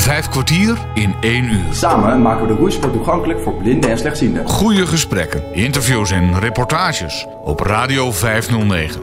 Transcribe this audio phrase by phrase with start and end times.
[0.00, 1.74] Vijf kwartier in één uur.
[1.74, 4.48] Samen maken we de roeisport toegankelijk voor blinden en slechtzienden.
[4.48, 9.02] Goede gesprekken, interviews en reportages op Radio 509.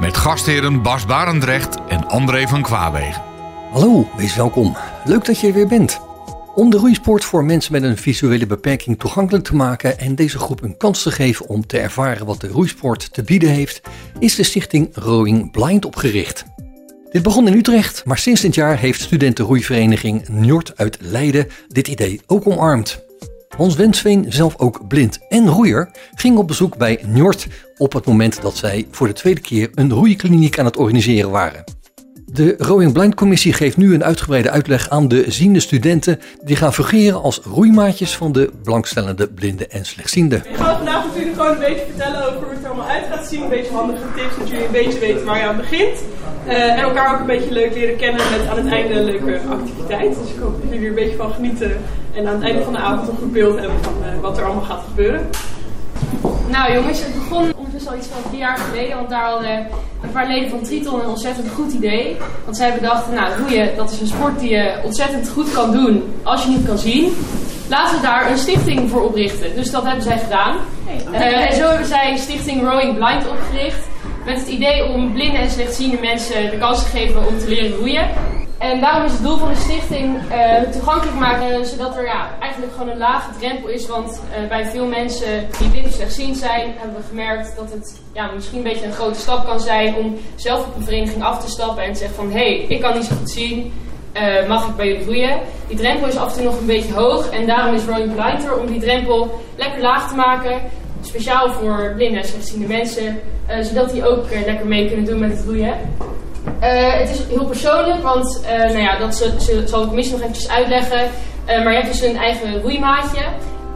[0.00, 3.22] Met gastheren Bas Barendrecht en André van Kwaabegen.
[3.72, 4.76] Hallo, wees welkom.
[5.04, 6.00] Leuk dat je er weer bent.
[6.54, 10.62] Om de roeisport voor mensen met een visuele beperking toegankelijk te maken en deze groep
[10.62, 13.80] een kans te geven om te ervaren wat de roeisport te bieden heeft,
[14.18, 16.44] is de stichting Rowing Blind opgericht.
[17.12, 22.20] Dit begon in Utrecht, maar sinds dit jaar heeft studentenroeivereniging Njord uit Leiden dit idee
[22.26, 23.04] ook omarmd.
[23.56, 27.46] Hans Wensveen, zelf ook blind en roeier, ging op bezoek bij Njord
[27.76, 31.64] op het moment dat zij voor de tweede keer een roeikliniek aan het organiseren waren.
[32.34, 36.72] De Rowing Blind Commissie geeft nu een uitgebreide uitleg aan de ziende studenten die gaan
[36.72, 40.38] fungeren als roeimaatjes van de belangstellende blinden en slechtzienden.
[40.38, 43.26] Ik ga vandaag natuurlijk gewoon een beetje vertellen over hoe het er allemaal uit gaat
[43.26, 43.42] zien.
[43.42, 45.98] Een beetje handige tips, dat jullie een beetje weten waar je aan begint.
[46.46, 49.40] Uh, en elkaar ook een beetje leuk leren kennen met aan het einde een leuke
[49.50, 50.18] activiteit.
[50.22, 51.72] Dus ik hoop dat jullie er een beetje van genieten
[52.14, 54.44] en aan het einde van de avond een goed beeld hebben van uh, wat er
[54.44, 55.26] allemaal gaat gebeuren.
[56.48, 59.66] Nou jongens, het begon ondertussen al iets van vier jaar geleden, want daar hadden
[60.02, 62.16] een paar leden van Triton een ontzettend goed idee.
[62.44, 66.14] Want zij bedachten, nou roeien, dat is een sport die je ontzettend goed kan doen
[66.22, 67.12] als je niet kan zien.
[67.68, 69.54] Laten we daar een stichting voor oprichten.
[69.54, 70.56] Dus dat hebben zij gedaan.
[71.12, 73.86] Uh, en zo hebben zij stichting Rowing Blind opgericht.
[74.24, 77.76] Met het idee om blinde en slechtziende mensen de kans te geven om te leren
[77.78, 78.08] roeien.
[78.58, 82.72] En daarom is het doel van de stichting uh, toegankelijk maken, zodat er ja, eigenlijk
[82.72, 83.86] gewoon een lage drempel is.
[83.86, 88.00] Want uh, bij veel mensen die blind of slechtziend zijn, hebben we gemerkt dat het
[88.12, 91.44] ja, misschien een beetje een grote stap kan zijn om zelf op een vereniging af
[91.44, 93.72] te stappen en te zeggen van hé, hey, ik kan niet zo goed zien,
[94.12, 95.38] uh, mag ik bij jullie roeien?
[95.68, 98.44] Die drempel is af en toe nog een beetje hoog en daarom is Rowing Blind
[98.44, 100.60] er om die drempel lekker laag te maken.
[101.00, 103.20] Speciaal voor blinde en slechtziende mensen,
[103.60, 105.74] zodat die ook lekker mee kunnen doen met het roeien.
[106.46, 110.12] Uh, het is heel persoonlijk, want uh, nou ja, dat ze, ze, zal de commissie
[110.12, 111.00] nog eventjes uitleggen.
[111.00, 113.22] Uh, maar je hebt dus een eigen roeimaatje.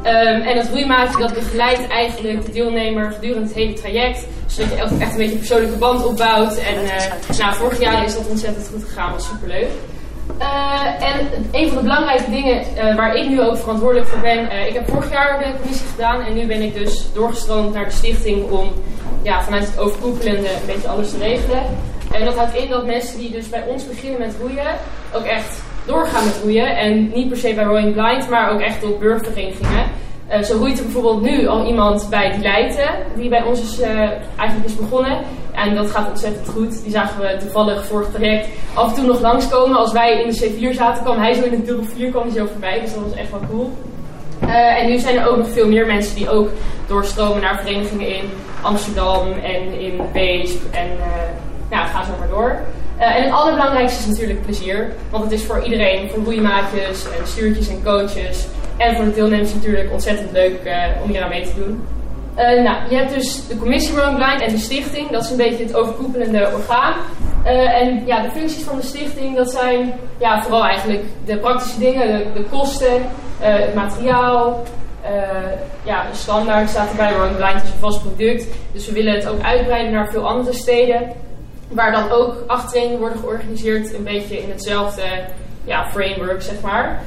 [0.03, 4.27] Um, en dat roeimaatje dat begeleidt eigenlijk de deelnemer gedurende het hele traject.
[4.47, 6.57] Zodat je echt een beetje een persoonlijke band opbouwt.
[6.57, 6.75] En
[7.39, 9.69] nou, vorig jaar is dat ontzettend goed gegaan, was superleuk.
[11.01, 12.65] en een van de belangrijke dingen
[12.97, 14.67] waar ik nu ook verantwoordelijk voor ben.
[14.67, 17.91] ik heb vorig jaar de commissie gedaan en nu ben ik dus doorgestroomd naar de
[17.91, 18.73] stichting om
[19.23, 21.63] ja, vanuit het overkoepelende een beetje alles te regelen.
[22.19, 24.75] En dat houdt in dat mensen die dus bij ons beginnen met roeien,
[25.15, 26.77] ook echt doorgaan met roeien.
[26.77, 29.85] En niet per se bij Rowing Blind, maar ook echt op burgerverenigingen.
[30.31, 33.81] Uh, zo roeit er bijvoorbeeld nu al iemand bij die Leiden, die bij ons is,
[33.81, 33.87] uh,
[34.37, 35.19] eigenlijk is begonnen.
[35.53, 36.83] En dat gaat ontzettend goed.
[36.83, 39.77] Die zagen we toevallig vorig traject af en toe nog langskomen.
[39.77, 42.33] Als wij in de C4 zaten, kwam hij zo in de dubbel 4 kwam hij
[42.33, 42.81] zo voorbij.
[42.81, 43.73] Dus dat was echt wel cool.
[44.45, 46.49] Uh, en nu zijn er ook nog veel meer mensen die ook
[46.87, 48.25] doorstromen naar verenigingen in
[48.63, 50.89] Amsterdam en in Beesp en
[51.71, 52.61] nou, ga zo maar door.
[52.99, 54.93] Uh, en het allerbelangrijkste is natuurlijk plezier.
[55.11, 58.47] Want het is voor iedereen, voor roeimaatjes en stuurtjes en coaches.
[58.77, 61.85] En voor de deelnemers natuurlijk ontzettend leuk uh, om hier aan mee te doen.
[62.39, 65.11] Uh, nou, je hebt dus de commissie Rowing Blind en de stichting.
[65.11, 66.95] Dat is een beetje het overkoepelende orgaan.
[67.45, 72.07] en ja, de functies van de stichting, dat zijn ja, vooral eigenlijk de praktische dingen,
[72.07, 73.03] de, de kosten,
[73.39, 74.65] het materiaal,
[75.05, 75.53] uh,
[75.85, 78.47] ja, de standaard staat erbij, Rowing Blind is een vast product.
[78.73, 81.13] Dus we willen het ook uitbreiden naar veel andere steden.
[81.69, 85.03] Waar dan ook acht trainingen worden georganiseerd, een beetje in hetzelfde
[85.65, 87.01] ja, framework, zeg maar.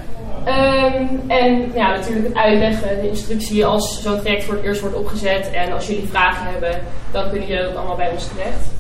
[0.48, 4.96] Um, en ja, natuurlijk het uitleggen, de instructie als zo'n traject voor het eerst wordt
[4.96, 5.52] opgezet.
[5.52, 6.82] En als jullie vragen hebben,
[7.12, 8.78] dan kunnen jullie ook allemaal bij ons terecht.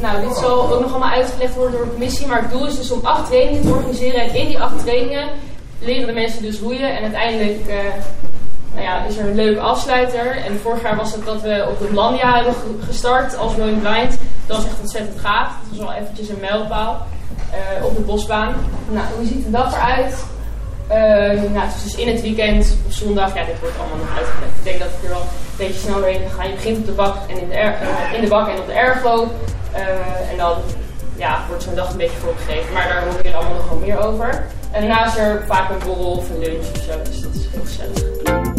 [0.00, 2.26] Nou, dit zal ook nog allemaal uitgelegd worden door de commissie.
[2.26, 4.20] Maar het doel is dus om acht trainingen te organiseren.
[4.20, 5.28] En in die acht trainingen
[5.80, 6.96] leren de mensen dus roeien.
[6.96, 7.74] En uiteindelijk uh,
[8.72, 10.36] nou ja, is er een leuke afsluiter.
[10.36, 12.54] En vorig jaar was het dat we op de Landia hebben
[12.86, 14.18] gestart als Rowing Blind.
[14.48, 15.48] Dat was echt ontzettend gaaf.
[15.48, 17.06] Dat was wel eventjes een mijlpaal
[17.78, 18.54] uh, op de bosbaan.
[18.90, 20.14] Nou, hoe ziet de dag eruit?
[20.90, 23.34] Uh, nou, het is dus in het weekend op zondag.
[23.34, 24.56] Ja, dit wordt allemaal nog uitgelegd.
[24.58, 26.42] Ik denk dat ik er wel een beetje snel doorheen ga.
[26.42, 28.66] Je begint op de bak en in de, er, uh, in de bak en op
[28.66, 29.28] de ergo.
[30.30, 30.56] en dan
[31.16, 32.72] ja, wordt zo'n dag een beetje voorgegeven.
[32.72, 34.46] Maar daar hoor je allemaal nog wel meer over.
[34.70, 36.92] En daarna is er vaak een borrel of een lunch of zo.
[37.04, 38.57] Dus dat is heel gezellig.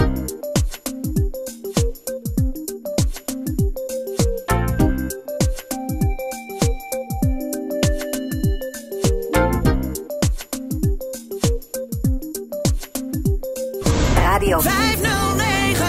[14.50, 15.86] Radio 509.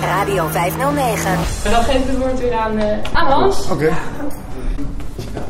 [0.00, 1.30] Radio 509.
[1.64, 3.64] En dan geef ik het woord weer aan, uh, aan Hans.
[3.64, 3.72] Oké.
[3.72, 3.98] Okay.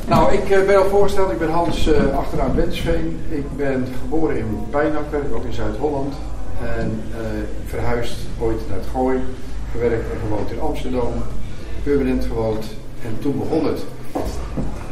[0.07, 1.31] Nou, ik uh, ben al voorgesteld.
[1.31, 3.21] Ik ben Hans uh, achteraan Wensveen.
[3.29, 6.15] Ik ben geboren in Pijnakker, ook in Zuid-Holland.
[6.79, 7.03] En
[7.67, 9.19] verhuisd ooit naar het Gooi.
[9.73, 11.13] Gewerkt en gewoond in Amsterdam.
[11.83, 12.65] Permanent gewoond.
[13.05, 13.81] En toen begon het.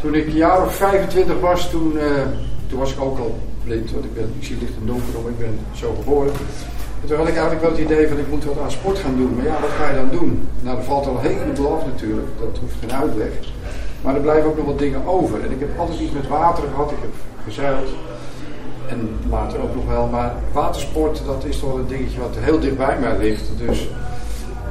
[0.00, 1.98] Toen ik een jaar of 25 was, toen,
[2.66, 5.28] toen was ik ook al blind, want ik, ben, ik zie licht en donker om,
[5.28, 6.32] ik ben zo geboren.
[7.00, 9.16] En toen had ik eigenlijk wel het idee van ik moet wat aan sport gaan
[9.16, 9.34] doen.
[9.36, 10.48] Maar ja, wat ga je dan doen?
[10.60, 13.30] Nou, er valt al heleboel af natuurlijk, dat hoeft geen uitleg.
[14.02, 15.44] Maar er blijven ook nog wat dingen over.
[15.44, 17.14] En ik heb altijd iets met water gehad, ik heb
[17.44, 17.88] gezeild.
[18.88, 20.06] En later ook nog wel.
[20.06, 23.44] Maar watersport, dat is toch een dingetje wat heel dicht bij mij ligt.
[23.66, 23.88] Dus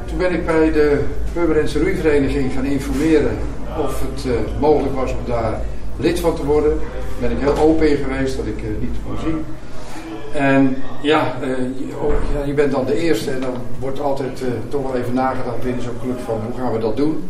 [0.05, 1.03] toen ben ik bij de
[1.33, 3.37] Purmerendse Roeivereniging gaan informeren
[3.79, 5.61] of het uh, mogelijk was om daar
[5.97, 6.77] lid van te worden.
[6.79, 9.45] Daar ben ik heel open in geweest dat ik uh, niet kon zien.
[10.33, 14.81] En ja, je, oh, ja, je, bent dan de eerste en dan wordt altijd toch
[14.81, 17.29] wel even nagedacht binnen zo'n club van hoe gaan we dat doen.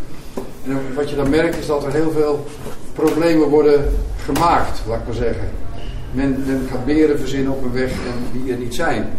[0.66, 2.46] En wat je dan merkt is dat er heel veel
[2.94, 3.86] problemen worden
[4.24, 5.50] gemaakt, laat ik maar zeggen.
[6.12, 9.10] Men, men gaat beren verzinnen op een weg en die er niet zijn.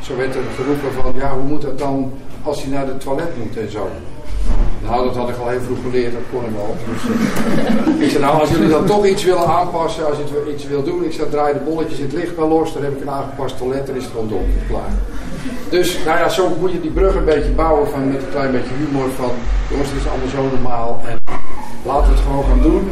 [0.00, 2.12] Zo werd er geroepen van, ja, hoe moet dat dan
[2.42, 3.88] als hij naar de toilet moet en zo.
[4.84, 6.76] Nou, dat had ik al heel vroeg geleerd, dat kon ik wel.
[6.86, 7.02] Dus,
[8.04, 11.04] ik zei, nou, als jullie dan toch iets willen aanpassen, als je iets wil doen,
[11.04, 13.58] ik zei, draai de bolletjes in het licht wel los, dan heb ik een aangepast
[13.58, 14.92] toilet, dan is het gewoon donker, klaar.
[15.68, 18.52] Dus, nou ja, zo moet je die brug een beetje bouwen van, met een klein
[18.52, 19.30] beetje humor van,
[19.70, 21.16] jongens, het is allemaal zo normaal en
[21.84, 22.90] laten we het gewoon gaan doen.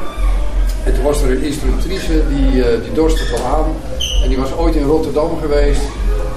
[0.85, 3.65] En toen was er een instructrice, die, uh, die dorst het wel aan.
[4.23, 5.83] En die was ooit in Rotterdam geweest,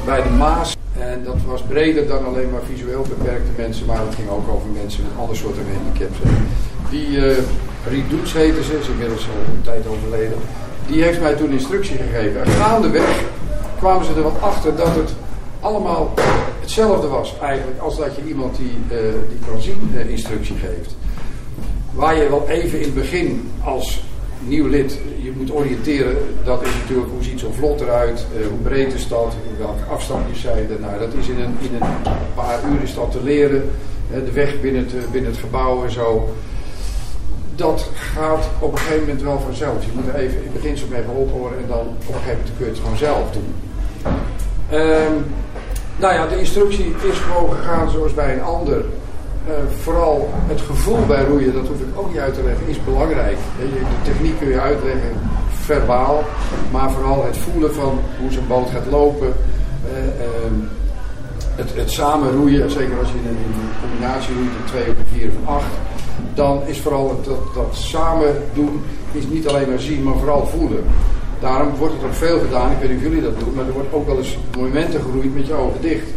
[0.05, 0.75] bij de Maas.
[0.99, 4.67] En dat was breder dan alleen maar visueel beperkte mensen, maar het ging ook over
[4.81, 6.17] mensen met andere soorten handicaps.
[6.89, 7.37] Die uh,
[7.87, 10.37] Riet Doets heette ze, is inmiddels al een tijd overleden.
[10.87, 12.43] Die heeft mij toen instructie gegeven.
[12.43, 13.23] En gaandeweg
[13.77, 15.13] kwamen ze er wat achter dat het
[15.59, 16.13] allemaal
[16.61, 18.97] hetzelfde was eigenlijk als dat je iemand die, uh,
[19.29, 20.95] die kan zien uh, instructie geeft.
[21.93, 24.03] Waar je wel even in het begin als
[24.39, 24.99] nieuw lid
[25.35, 29.35] moet oriënteren, dat is natuurlijk hoe ziet zo'n vlot eruit, uh, hoe breed is dat,
[29.57, 30.79] welke afstandjes zijn er.
[30.79, 31.87] Nou, dat is in een, in een
[32.35, 33.71] paar uur is dat te leren.
[34.25, 36.29] De weg binnen het, binnen het gebouw en zo.
[37.55, 39.85] Dat gaat op een gegeven moment wel vanzelf.
[39.85, 42.13] Je moet er even in het begin zo mee geholpen worden en dan op een
[42.13, 43.53] gegeven moment kun je het gewoon zelf doen.
[44.79, 45.25] Um,
[45.95, 48.85] nou ja, de instructie is gewoon gegaan zoals bij een ander.
[49.47, 52.83] Uh, vooral het gevoel bij roeien, dat hoef ik ook niet uit te leggen, is
[52.83, 53.37] belangrijk.
[53.57, 55.11] De techniek kun je uitleggen,
[55.49, 56.23] verbaal,
[56.71, 59.27] maar vooral het voelen van hoe zo'n boot gaat lopen.
[59.27, 60.67] Uh, uh,
[61.55, 64.89] het, het, samen roeien, zeker als je in een, in een combinatie roeit, een 2
[64.89, 65.65] of 4 of 8,
[66.33, 68.81] dan is vooral dat, dat samen doen,
[69.11, 70.83] is niet alleen maar zien, maar vooral voelen.
[71.39, 73.73] Daarom wordt het ook veel gedaan, ik weet niet of jullie dat doen, maar er
[73.73, 76.07] wordt ook wel eens momenten geroeid met je ogen dicht.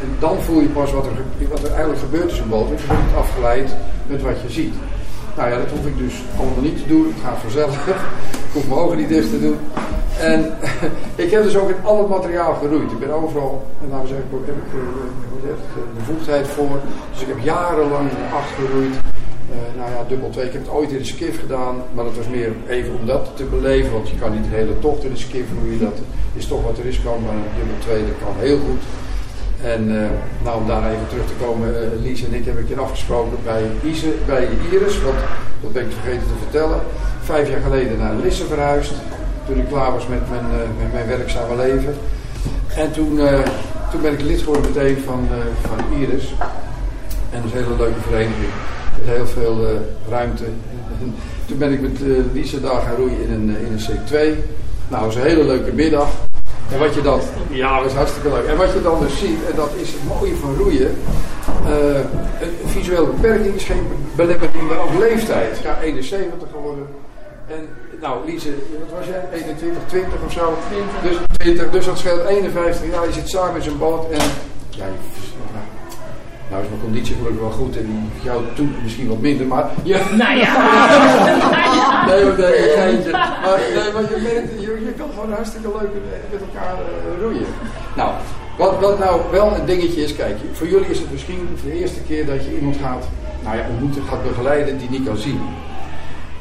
[0.00, 2.68] En dan voel je pas wat er, wat er eigenlijk gebeurt in zo'n boot.
[2.68, 3.76] Want je wordt afgeleid
[4.06, 4.74] met wat je ziet.
[5.36, 7.06] Nou ja, dat hoef ik dus allemaal niet te doen.
[7.06, 7.86] Het gaat vanzelf.
[8.46, 9.58] ik hoef mijn ogen niet dicht te doen.
[10.18, 10.52] En
[11.24, 12.90] ik heb dus ook in al het materiaal geroeid.
[12.90, 14.70] Ik ben overal, en zeg ik, heb ik
[15.42, 15.54] de
[15.98, 16.80] bevoegdheid voor.
[17.12, 18.94] Dus ik heb jarenlang acht geroeid.
[19.76, 20.46] Nou ja, dubbel twee.
[20.46, 23.30] Ik heb het ooit in de skiff gedaan, maar dat was meer even om dat
[23.34, 23.92] te beleven.
[23.92, 25.80] Want je kan niet de hele tocht in de skiff roeien.
[25.80, 25.98] Dat
[26.34, 27.22] is toch wat er is kan.
[27.24, 28.82] Maar dubbel twee, dat kan heel goed.
[29.74, 30.02] En uh,
[30.44, 33.38] nou, om daar even terug te komen, uh, Lies en ik hebben een keer afgesproken
[33.44, 33.62] bij,
[34.70, 35.18] Iris, want
[35.60, 36.80] dat ben ik vergeten te vertellen.
[37.22, 38.92] Vijf jaar geleden naar Lisse verhuisd,
[39.46, 41.94] toen ik klaar was met mijn, uh, met mijn werkzame leven.
[42.76, 43.20] En toen,
[43.90, 45.28] toen ben ik lid geworden meteen van,
[45.62, 46.34] van Iris.
[47.30, 48.52] En dat is een hele leuke vereniging,
[48.98, 49.66] met heel veel
[50.08, 50.44] ruimte.
[51.00, 51.14] En
[51.46, 52.00] toen ben ik met
[52.32, 54.12] Lise daar gaan roeien in een, in een C2.
[54.88, 56.08] Nou, het was een hele leuke middag.
[56.72, 58.46] En wat je dan, ja, dat is hartstikke leuk.
[58.46, 60.96] En wat je dan dus ziet, en dat is het mooie van roeien.
[61.66, 61.96] Uh,
[62.40, 65.58] een visuele beperking is geen belemmering, maar ook leeftijd.
[65.62, 66.86] Ja, 71 geworden.
[67.48, 67.68] En
[68.00, 68.54] nou, Lise,
[68.88, 69.24] wat was jij?
[69.32, 70.54] 21, 20 of zo?
[71.00, 71.00] 20.
[71.02, 73.06] Dus, 20, dus dat scheelt 51 jaar.
[73.06, 74.20] Je zit samen in zijn boot en
[74.70, 74.84] ja,
[76.50, 79.70] nou is mijn conditie gelukkig wel goed en jou toen misschien wat minder, maar...
[79.82, 81.62] Je, nou ja!
[82.06, 83.10] nee, nee, geintje.
[83.44, 85.90] Maar, nee, maar je, merkt, je, je kan gewoon hartstikke leuk
[86.30, 87.46] met elkaar uh, roeien.
[87.96, 88.10] Nou,
[88.58, 92.00] wat, wat nou wel een dingetje is, kijk, voor jullie is het misschien de eerste
[92.00, 93.04] keer dat je iemand gaat,
[93.42, 95.40] nou ja, ontmoeten, gaat begeleiden die niet kan zien.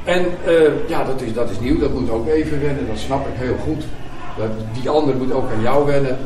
[0.04, 3.28] En uh, ja, dat is, dat is nieuw, dat moet ook even wennen, dat snap
[3.28, 3.84] ik heel goed.
[4.38, 6.18] Dat, die ander moet ook aan jou wennen.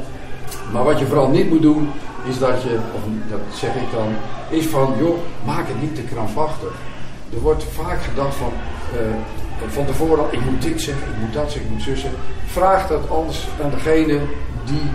[0.72, 1.90] Maar wat je vooral niet moet doen,
[2.28, 4.08] is dat je, of dat zeg ik dan,
[4.50, 6.74] is van, joh, maak het niet te krampachtig.
[7.34, 8.52] Er wordt vaak gedacht van,
[9.68, 12.12] van tevoren, ik moet dit zeggen, ik moet dat zeggen, ik moet zussen.
[12.46, 14.20] Vraag dat anders aan degene
[14.66, 14.88] die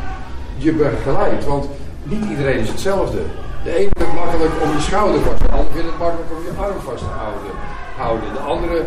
[0.57, 1.45] je begeleidt.
[1.45, 1.67] Want
[2.03, 3.19] niet iedereen is hetzelfde.
[3.65, 5.99] De ene vindt het makkelijk om je schouder vast te houden, de ander vindt het
[5.99, 7.11] makkelijk om je arm vast te
[7.97, 8.33] houden.
[8.33, 8.83] De andere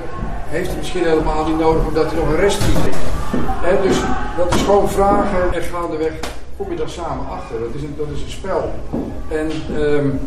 [0.48, 2.98] heeft het misschien helemaal niet nodig omdat hij nog een rest ligt.
[3.82, 3.98] dus
[4.38, 6.14] dat is gewoon vragen en gaandeweg
[6.58, 7.60] kom je daar samen achter.
[7.60, 8.72] Dat is een, is een spel.
[9.28, 10.20] En um,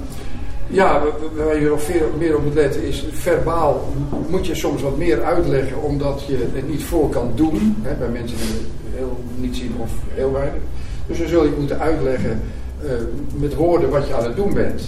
[0.72, 1.02] Ja,
[1.36, 3.88] waar je nog veel meer op moet letten is verbaal
[4.28, 7.76] moet je soms wat meer uitleggen omdat je het niet voor kan doen.
[7.82, 10.60] Hè, bij mensen die heel niet zien of heel weinig.
[11.06, 12.42] Dus dan zul je moeten uitleggen
[12.84, 12.90] uh,
[13.34, 14.82] met woorden wat je aan het doen bent.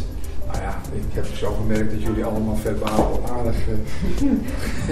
[0.46, 4.30] Nou ja, ik heb zo gemerkt dat jullie allemaal verbaal aardig uh,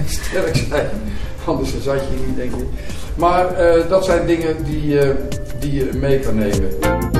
[0.06, 0.88] sterk zijn.
[1.44, 2.68] Anders zat je hier niet, denk ik.
[3.16, 4.98] Maar uh, dat zijn dingen die,
[5.58, 7.19] die je mee kan nemen.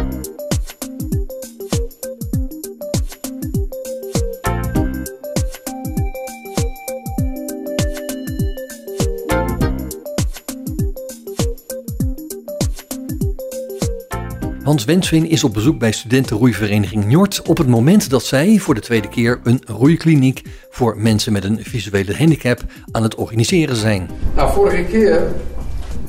[14.71, 18.81] Hans Wenswin is op bezoek bij studentenroeivereniging Njord op het moment dat zij voor de
[18.81, 24.11] tweede keer een roeikliniek voor mensen met een visuele handicap aan het organiseren zijn.
[24.35, 25.23] Nou, vorige keer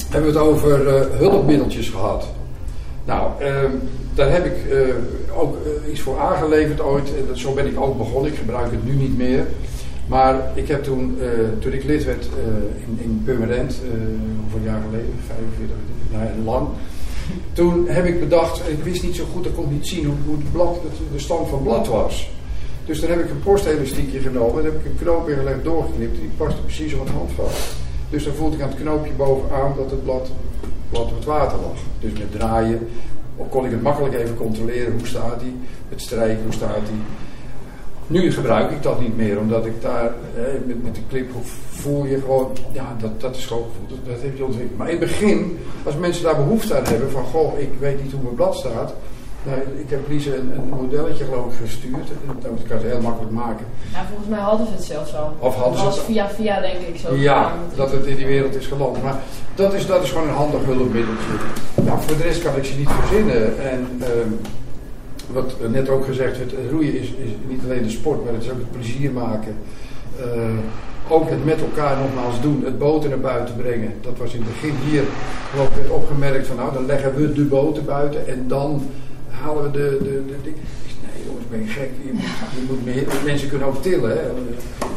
[0.10, 2.28] hebben we het over uh, hulpmiddeltjes gehad.
[3.06, 3.48] Nou, uh,
[4.14, 4.94] daar heb ik uh,
[5.36, 7.10] ook eh, iets voor aangeleverd ooit.
[7.34, 8.32] Zo ben ik ook begonnen.
[8.32, 9.46] Ik gebruik het nu niet meer.
[10.08, 11.18] Maar ik heb toen,
[11.60, 12.26] toen ik lid werd
[12.86, 13.82] in, in Purmerend,
[14.42, 15.14] hoeveel jaar geleden?
[15.28, 15.76] 45,
[16.12, 16.68] nou, lang
[17.54, 20.36] toen heb ik bedacht, ik wist niet zo goed, ik kon niet zien hoe, hoe
[20.38, 20.80] het blad,
[21.14, 22.30] de stand van blad was.
[22.86, 26.30] Dus dan heb ik een postelastiekje genomen, en heb ik een knoop ingelegd, doorgeknipt, die
[26.38, 27.52] paste precies op het handvat.
[28.10, 30.30] Dus dan voelde ik aan het knoopje bovenaan dat het blad,
[30.90, 31.78] blad op het water lag.
[32.00, 32.88] Dus met draaien
[33.50, 35.54] kon ik het makkelijk even controleren, hoe staat hij,
[35.90, 37.00] met strijken, hoe staat hij.
[38.12, 40.12] Nu gebruik ik dat niet meer, omdat ik daar
[40.66, 41.32] met, met de clip
[41.70, 44.78] voel je gewoon, ja, dat, dat is gewoon dat, dat heb je ontwikkeld.
[44.78, 48.12] Maar in het begin, als mensen daar behoefte aan hebben, van goh, ik weet niet
[48.12, 48.94] hoe mijn blad staat.
[49.44, 52.08] Nou, ik heb Lise een, een modelletje geloof ik gestuurd,
[52.42, 53.66] dat kan het heel makkelijk maken.
[53.94, 55.34] Ja, volgens mij hadden ze het zelfs al.
[55.40, 57.16] Of hadden ze het via via denk ik zo.
[57.16, 59.04] Ja, dat het in die wereld is geland.
[59.04, 59.20] Maar
[59.56, 61.34] dat is, dat is gewoon een handig hulpmiddeltje.
[61.76, 63.60] Nou, voor de rest kan ik ze niet verzinnen.
[63.72, 64.34] En ehm,
[65.34, 68.50] wat net ook gezegd werd, roeien is, is niet alleen de sport, maar het is
[68.50, 69.56] ook het plezier maken.
[70.20, 70.26] Uh,
[71.08, 73.94] ook het met elkaar nogmaals doen, het boten naar buiten brengen.
[74.02, 75.04] Dat was in het begin hier
[75.52, 78.90] geloof ik werd opgemerkt van nou dan leggen we de boten buiten en dan
[79.30, 80.52] halen we de, de, de,
[81.02, 81.90] Nee jongens, ben je gek.
[82.04, 82.24] Je moet,
[82.56, 84.10] je moet meer, mensen kunnen ook tillen.
[84.10, 84.22] Hè.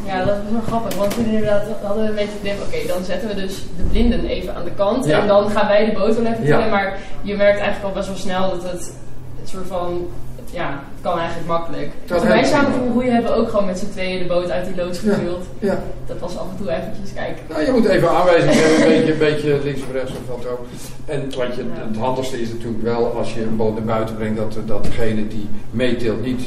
[0.07, 0.95] Ja, dat was wel grappig.
[0.95, 4.27] Want toen inderdaad hadden we een beetje het oké, dan zetten we dus de blinden
[4.27, 5.07] even aan de kant.
[5.07, 6.71] En dan gaan wij de boten even tillen.
[6.71, 8.93] Maar je merkt eigenlijk al best wel snel dat het
[9.41, 10.07] een soort van
[10.55, 11.91] ja, kan eigenlijk makkelijk.
[12.07, 14.67] Dat Toen wij samen voor roeien hebben ook gewoon met z'n tweeën de boot uit
[14.67, 15.45] die loods gevuld.
[15.59, 17.43] Ja, Dat was af en toe eventjes kijken.
[17.49, 20.47] Nou, je moet even aanwijzing hebben, een beetje, een beetje links of rechts of wat
[20.47, 20.67] ook.
[21.05, 24.57] En je, het handigste is natuurlijk wel als je een boot naar buiten brengt, dat,
[24.67, 26.43] dat degene die meeteelt niet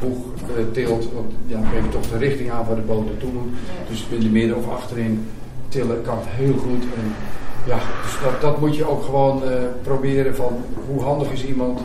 [0.00, 1.12] boeg uh, tilt.
[1.12, 3.52] Want ja, dan geef je toch de richting aan waar de boot naartoe moet.
[3.88, 5.26] Dus in de midden of achterin
[5.68, 6.82] tillen kan heel goed.
[6.82, 7.14] En,
[7.66, 9.50] ja, dus dat, dat moet je ook gewoon uh,
[9.82, 11.80] proberen van hoe handig is iemand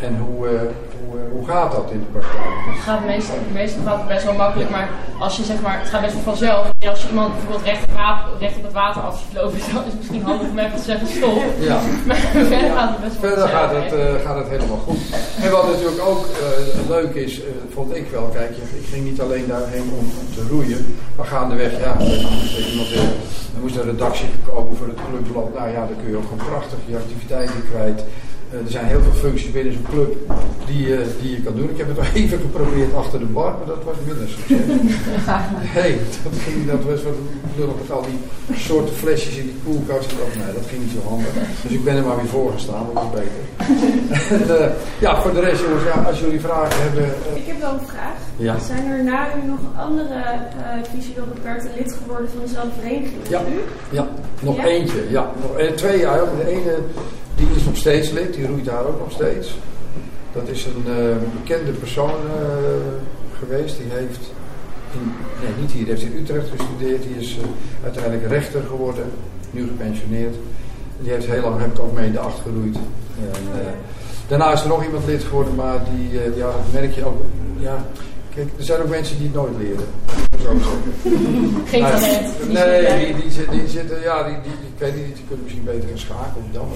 [0.00, 0.60] en hoe, uh,
[0.98, 2.54] hoe, uh, hoe gaat dat in de praktijk?
[2.74, 4.88] Het gaat meestal, meestal gaat het best wel makkelijk, maar
[5.18, 6.70] als je zeg maar, het gaat best wel vanzelf.
[6.78, 9.84] En als je iemand bijvoorbeeld recht op, recht op het water af ziet lopen, dan
[9.84, 11.42] is het misschien handig om even te zeggen stop.
[11.58, 11.80] Ja.
[12.08, 15.02] maar verder gaat het best wel Verder gaat het, uh, gaat het helemaal goed.
[15.42, 16.24] En wat natuurlijk ook
[16.88, 17.40] leuk is,
[17.74, 21.70] vond ik wel, kijk, ik ging niet alleen daarheen om, om te roeien, maar gaandeweg,
[21.80, 21.96] ja,
[22.70, 22.90] iemand
[23.56, 25.54] er moest een redactie komen voor het clubblad.
[25.54, 28.04] Nou ja, dan kun je ook gewoon prachtig je activiteiten kwijt.
[28.50, 30.16] Uh, er zijn heel veel functies binnen zo'n club
[30.66, 31.70] die, uh, die je kan doen.
[31.70, 34.58] Ik heb het wel even geprobeerd achter de bar, maar dat was minder succes.
[35.78, 37.18] hey, dat, ging, dat was wat
[37.56, 38.18] lullig met al die
[38.56, 40.10] soorten flesjes in die koelkast.
[40.10, 41.32] Dat, nee, dat ging niet zo handig.
[41.62, 43.42] Dus ik ben er maar weer voor gestaan, dat was beter.
[44.36, 47.04] en, uh, ja, voor de rest jongens, ja, als jullie vragen hebben...
[47.34, 48.18] ik heb wel een vraag.
[48.36, 48.58] Ja.
[48.58, 50.18] Zijn er na u nog andere
[50.94, 53.40] visueel beperkte lid geworden van dezelfde vereniging ja.
[53.90, 54.06] Ja,
[54.40, 54.64] nog ja?
[54.64, 55.10] eentje.
[55.10, 56.18] Ja, nog, twee jaar.
[56.18, 56.78] De ene
[57.36, 59.54] die is nog steeds lid, die roeit daar ook nog steeds.
[60.32, 62.42] Dat is een uh, bekende persoon uh,
[63.38, 63.76] geweest.
[63.76, 64.30] Die heeft,
[64.92, 65.12] in,
[65.42, 67.02] nee niet hier, heeft in Utrecht gestudeerd.
[67.02, 67.42] Die is uh,
[67.84, 69.04] uiteindelijk rechter geworden,
[69.50, 70.34] nu gepensioneerd.
[71.00, 72.76] Die heeft heel lang, heb ik ook mee in de acht geroeid.
[72.76, 73.74] En,
[74.28, 77.22] daarna is er nog iemand lid geworden, maar die, ja, merk je ook,
[77.58, 77.84] ja,
[78.36, 79.86] Kijk, er zijn ook mensen die het nooit leren.
[80.42, 80.50] Zo
[81.64, 82.52] Geen talent.
[82.52, 85.98] Nee, die, die, zitten, ja, die, die, ik weet niet, die kunnen misschien beter gaan
[85.98, 86.68] schakelen of dan.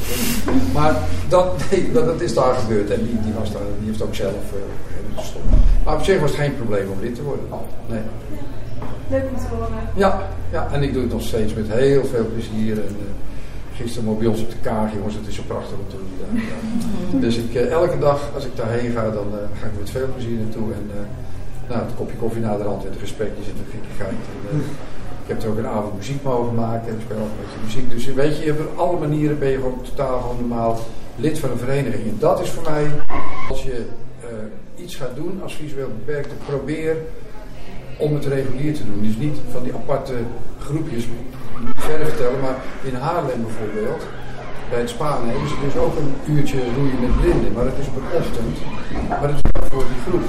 [0.73, 0.97] Maar
[1.29, 4.15] dat, nee, dat, dat is daar gebeurd en die, die, was daar, die heeft ook
[4.15, 4.61] zelf uh,
[5.17, 5.45] gestopt.
[5.85, 7.45] Maar op zich was het geen probleem om lid te worden.
[7.87, 8.01] Nee.
[9.11, 9.69] Leuk om te horen.
[9.95, 12.73] Ja, ja, en ik doe het nog steeds met heel veel plezier.
[12.73, 13.07] En, uh,
[13.75, 16.41] gisteren mooi bij ons op de kaart, jongens, het is zo prachtig om te doen.
[16.41, 17.19] Ja.
[17.27, 19.27] Dus ik, uh, elke dag als ik daarheen ga, dan
[19.61, 20.73] ga ik met veel plezier naartoe.
[20.73, 20.91] En,
[21.71, 24.23] nou, het kopje koffie na de rand en gesprekje zit een gekkigheid.
[24.51, 24.65] En, uh,
[25.23, 27.65] ik heb er ook een avond muziek mogen maken en ik speel ook een beetje
[27.65, 27.91] muziek.
[27.91, 30.79] Dus weet je, op alle manieren ben je gewoon totaal gewoon normaal
[31.17, 32.05] lid van een vereniging.
[32.09, 32.87] En dat is voor mij,
[33.49, 33.87] als je
[34.25, 36.97] uh, iets gaat doen als visueel beperkte, probeer
[37.97, 39.03] om het regulier te doen.
[39.03, 40.15] Dus niet van die aparte
[40.59, 41.05] groepjes
[41.75, 44.03] verder vertellen, maar in Haarlem bijvoorbeeld,
[44.71, 47.87] bij het Spaan hebben ze dus ook een uurtje roeien met blinden, maar het is
[47.87, 48.57] op een ochtend,
[49.09, 50.29] maar het is voor die groep.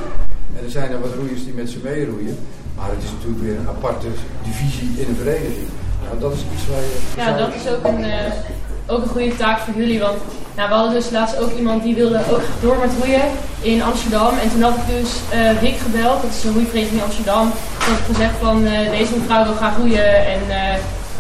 [0.58, 2.38] En er zijn er wat roeiers die met ze meeroeien,
[2.76, 4.08] maar het is natuurlijk weer een aparte
[4.44, 5.70] divisie in een vereniging.
[6.04, 6.98] Nou, dat is iets waar je...
[7.18, 10.18] Ja, dat is ook een, uh, ook een goede taak voor jullie, want
[10.56, 13.28] nou, we hadden dus laatst ook iemand die wilde ook door met roeien
[13.62, 14.34] in Amsterdam.
[14.44, 17.52] En toen had ik dus uh, Rick gebeld, dat is een roeivereniging in Amsterdam.
[17.52, 20.42] Toen had ik gezegd van uh, deze mevrouw wil graag roeien en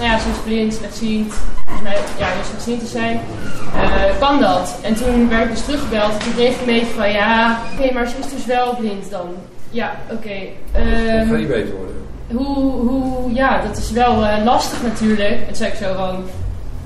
[0.01, 1.33] nou ja, ze is blind, slechtziend,
[1.65, 3.19] volgens mij ja, dus slechtziend te zijn.
[4.19, 4.79] kan dat?
[4.81, 7.81] En toen werd ik dus teruggebeld en toen kreeg ik een beetje van ja, oké,
[7.81, 9.27] okay, maar ze is dus wel blind dan.
[9.69, 10.53] Ja, oké.
[10.73, 11.21] Okay.
[11.21, 11.95] Um, Ga niet beter worden.
[12.31, 15.39] Hoe, hoe, ja, dat is wel lastig natuurlijk.
[15.39, 16.23] En toen zei ik zo van,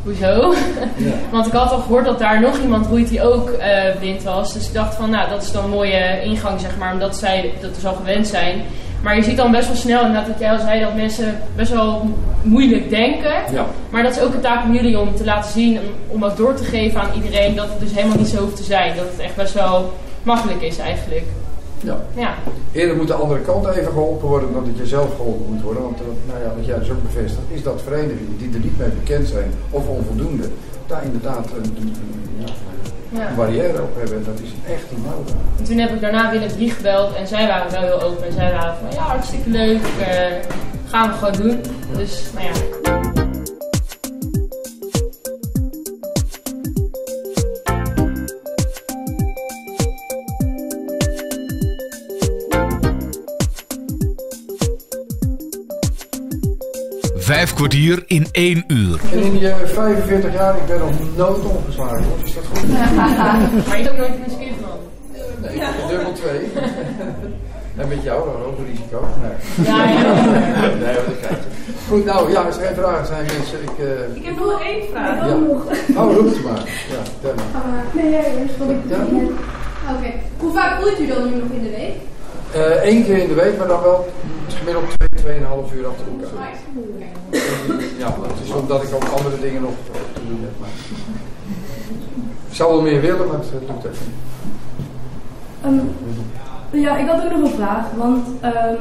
[0.03, 0.53] hoezo?
[0.95, 1.13] Ja.
[1.31, 4.53] Want ik had al gehoord dat daar nog iemand roeit die ook uh, blind was.
[4.53, 7.53] Dus ik dacht van, nou, dat is dan een mooie ingang, zeg maar, omdat zij
[7.61, 8.61] dat dus al gewend zijn.
[9.05, 11.71] Maar je ziet dan best wel snel, inderdaad, dat jij al zei, dat mensen best
[11.71, 12.09] wel
[12.41, 13.33] moeilijk denken.
[13.51, 13.65] Ja.
[13.89, 16.53] Maar dat is ook een taak van jullie om te laten zien, om, ook door
[16.53, 18.95] te geven aan iedereen dat het dus helemaal niet zo hoeft te zijn.
[18.95, 19.93] Dat het echt best wel
[20.23, 21.25] makkelijk is eigenlijk.
[21.81, 21.97] Ja.
[22.15, 22.33] ja.
[22.71, 25.83] Eerder moet de andere kant even geholpen worden dan dat je zelf geholpen moet worden.
[25.83, 28.77] Want uh, nou ja, wat jij dus ook bevestigt, is dat verenigingen die er niet
[28.77, 30.47] mee bekend zijn of onvoldoende,
[30.87, 31.95] daar inderdaad een, een,
[33.15, 34.17] ja, een barrière op hebben.
[34.17, 35.33] En dat is echt niet nodig.
[35.57, 38.25] En toen heb ik daarna weer drie gebeld en zij waren wel heel open.
[38.25, 40.07] En zij waren van ja, hartstikke leuk, uh,
[40.85, 41.61] gaan we gewoon doen.
[41.97, 43.04] Dus nou ja.
[57.45, 58.99] Vijf kwartier in één uur.
[59.11, 62.05] En in die 45 jaar, ik ben nog nooit ongeslagen.
[62.23, 62.67] Is dat goed?
[63.67, 64.77] maar je hebt ook nooit een skill van?
[65.41, 65.71] Nee, ja.
[65.89, 66.39] dubbel twee.
[67.79, 69.07] en met jou dan ook een risico.
[69.21, 69.65] Nee.
[69.65, 70.13] Ja, ja.
[70.83, 71.39] nee, wat ik kijk.
[71.87, 73.61] Goed, nou ja, als er geen vragen zijn, mensen.
[73.61, 74.15] Ik, uh...
[74.15, 75.27] ik heb nog één vraag.
[75.27, 75.35] Ja.
[76.01, 76.63] Oh, roep het maar.
[76.93, 77.61] Ja, vertel maar.
[77.95, 78.77] Uh, nee, eerst wat ik.
[78.87, 78.95] Ja?
[78.95, 79.97] Oké.
[79.97, 80.21] Okay.
[80.37, 81.95] Hoe vaak voelt u dan nu nog in de week?
[82.55, 84.07] Eén uh, keer in de week, maar dan wel
[84.47, 84.85] gemiddeld
[85.23, 86.57] 2, 2,5 uur achter elkaar.
[87.97, 89.73] Ja, dat is omdat ik ook andere dingen nog
[90.13, 90.51] te doen heb.
[90.59, 90.69] Maar...
[92.49, 94.13] Ik zou wel meer willen, maar het lukt even
[95.65, 95.95] um,
[96.71, 97.85] ja, ik had ook nog een vraag.
[97.97, 98.77] Want um,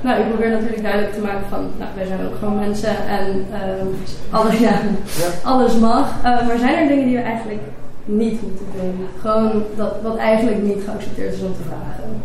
[0.00, 3.46] nou, ik probeer natuurlijk duidelijk te maken van, nou, wij zijn ook gewoon mensen en
[3.80, 3.94] um,
[4.30, 5.28] alles, ja, ja.
[5.42, 6.08] alles mag.
[6.18, 7.60] Uh, maar zijn er dingen die we eigenlijk
[8.04, 9.06] niet moeten doen?
[9.20, 12.22] Gewoon dat wat eigenlijk niet geaccepteerd is om te vragen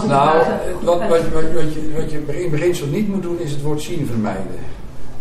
[0.00, 0.38] nou,
[0.82, 3.82] wat, wat, wat, wat, je, wat je in beginsel niet moet doen, is het woord
[3.82, 4.58] zien vermijden.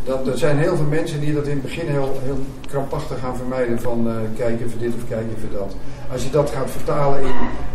[0.03, 3.37] Dat, er zijn heel veel mensen die dat in het begin heel, heel krampachtig gaan
[3.37, 5.75] vermijden van uh, kijk even dit of kijk even dat.
[6.11, 7.33] Als je dat gaat vertalen in,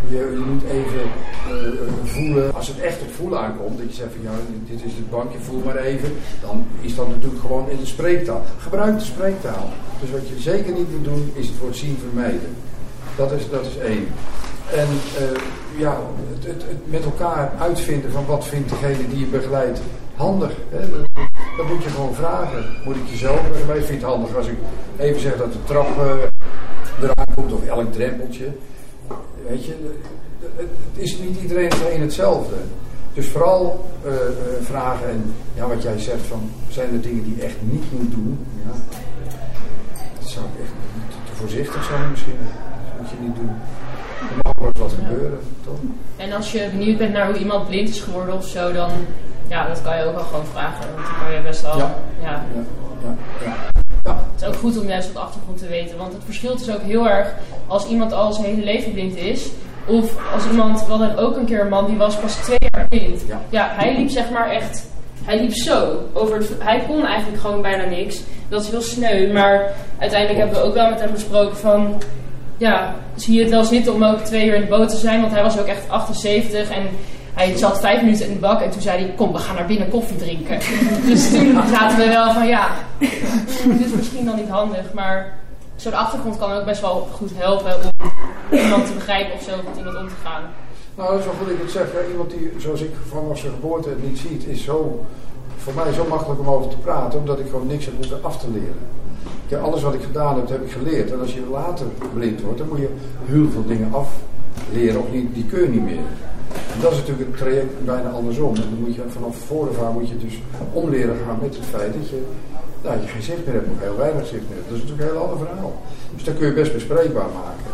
[0.09, 1.03] je, je moet even
[1.49, 4.31] uh, voelen, als het echt op voelen aankomt, dat je zegt van ja,
[4.67, 8.43] dit is het bankje, voel maar even, dan is dat natuurlijk gewoon in de spreektaal.
[8.59, 9.69] Gebruik de spreektaal.
[10.01, 12.57] Dus wat je zeker niet moet doen, is het woord zien vermijden.
[13.17, 14.07] Dat is, dat is één.
[14.73, 14.89] En
[15.21, 15.39] uh,
[15.77, 16.01] ja,
[16.35, 19.81] het, het, het, met elkaar uitvinden van wat vindt degene die je begeleidt
[20.17, 20.51] handig.
[20.71, 20.91] Hè?
[21.57, 22.65] Dat, moet je gewoon vragen.
[22.85, 23.87] Moet ik je zo begeleiden?
[23.87, 24.59] Vind je het handig als ik
[24.97, 26.05] even zeg dat de trap uh,
[27.01, 28.47] eraan komt of elk drempeltje?
[29.49, 29.75] Weet je,
[30.57, 32.55] het, is niet iedereen hetzelfde.
[33.15, 34.19] Dus vooral uh, uh,
[34.61, 38.11] vragen en ja, wat jij zegt van zijn er dingen die je echt niet moet
[38.11, 38.47] doen?
[38.65, 38.73] Ja.
[40.21, 40.73] Dat zou ik echt
[41.31, 42.39] te voorzichtig zijn misschien.
[42.39, 43.51] Dat moet je niet doen.
[44.59, 45.79] Wel wat gebeuren, toch?
[46.17, 48.91] En als je benieuwd bent naar hoe iemand blind is geworden of zo, dan
[49.49, 50.87] ja, dat kan je ook wel gewoon vragen.
[50.95, 51.79] Want dan kan je best wel.
[51.79, 51.95] Ja.
[52.23, 52.45] ja.
[53.05, 53.17] ja.
[53.45, 54.19] ja.
[54.33, 55.97] Het is ook goed om juist wat achtergrond te weten.
[55.97, 57.35] Want het verschilt dus ook heel erg
[57.67, 59.49] als iemand al zijn hele leven blind is.
[59.87, 62.89] Of als iemand, we hadden ook een keer een man die was pas twee jaar
[62.89, 63.25] blind.
[63.27, 64.87] Ja, ja hij liep zeg maar echt,
[65.25, 65.99] hij liep zo.
[66.13, 68.23] Over het, hij kon eigenlijk gewoon bijna niks.
[68.49, 69.33] Dat is heel sneu.
[69.33, 72.03] Maar uiteindelijk hebben we ook wel met hem besproken van
[72.57, 75.21] ja, zie je het wel zitten om ook twee uur in de boot te zijn.
[75.21, 76.83] Want hij was ook echt 78 en
[77.35, 79.67] hij zat vijf minuten in de bak en toen zei hij, kom we gaan naar
[79.67, 80.59] binnen koffie drinken.
[81.09, 84.93] dus toen zaten we wel van ja, dit is misschien dan niet handig.
[84.93, 85.39] Maar
[85.77, 88.11] zo'n achtergrond kan ook best wel goed helpen om
[88.59, 90.43] iemand te begrijpen of zo met iemand om te gaan.
[90.95, 91.87] Nou, wel goed ik het zeg.
[92.11, 95.05] Iemand die, zoals ik vanaf zijn geboorte het niet ziet, is zo,
[95.57, 98.39] voor mij zo makkelijk om over te praten, omdat ik gewoon niks heb moeten af
[98.39, 98.77] te leren.
[99.63, 101.13] Alles wat ik gedaan heb, heb ik geleerd.
[101.13, 102.89] En als je later blind wordt, dan moet je
[103.25, 106.07] heel veel dingen afleren of niet, die kun je niet meer.
[106.75, 108.55] En dat is natuurlijk het traject bijna andersom.
[108.55, 110.41] En dan moet je vanaf voren moet je dus
[110.73, 112.23] omleren gaan met het feit dat je,
[112.83, 114.69] nou, je geen zicht meer hebt, of heel weinig zicht meer hebt.
[114.69, 115.83] Dat is natuurlijk een heel ander verhaal.
[116.15, 117.73] Dus dat kun je best bespreekbaar maken.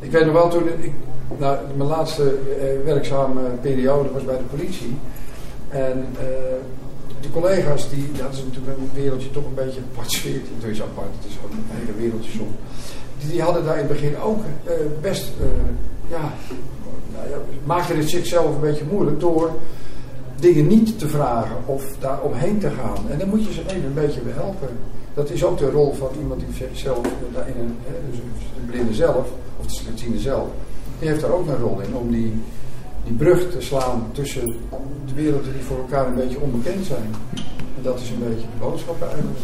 [0.00, 0.92] Ik weet nog wel toen ik,
[1.38, 4.96] nou, mijn laatste uh, werkzame periode was bij de politie.
[5.68, 6.26] En uh,
[7.20, 10.40] de collega's, die, dat is natuurlijk een wereldje toch een beetje apart sfeer.
[10.60, 12.56] Het is apart, het is gewoon een hele wereldje soms.
[13.18, 15.32] Die, die hadden daar in het begin ook uh, best,
[16.08, 16.32] ja,
[17.12, 19.50] nou ja, maakten het zichzelf een beetje moeilijk door
[20.40, 23.10] dingen niet te vragen of daar omheen te gaan.
[23.10, 24.68] En dan moet je ze even een beetje behelpen.
[25.14, 27.00] Dat is ook de rol van iemand die zelf,
[27.32, 27.76] daarin een,
[28.10, 28.18] dus
[28.54, 29.28] de blinde zelf,
[29.60, 30.48] of de slechtziende zelf,
[30.98, 32.32] die heeft daar ook een rol in om die,
[33.04, 34.46] die brug te slaan tussen
[35.06, 37.14] de werelden die voor elkaar een beetje onbekend zijn.
[37.76, 39.38] En dat is een beetje de boodschap eigenlijk.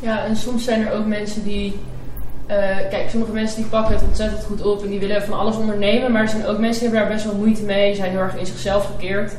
[0.00, 1.74] Ja, en soms zijn er ook mensen die
[2.50, 2.54] uh,
[2.90, 6.12] kijk, sommige mensen die pakken het ontzettend goed op en die willen van alles ondernemen.
[6.12, 8.36] Maar er zijn ook mensen die hebben daar best wel moeite mee, zijn heel erg
[8.36, 9.32] in zichzelf gekeerd.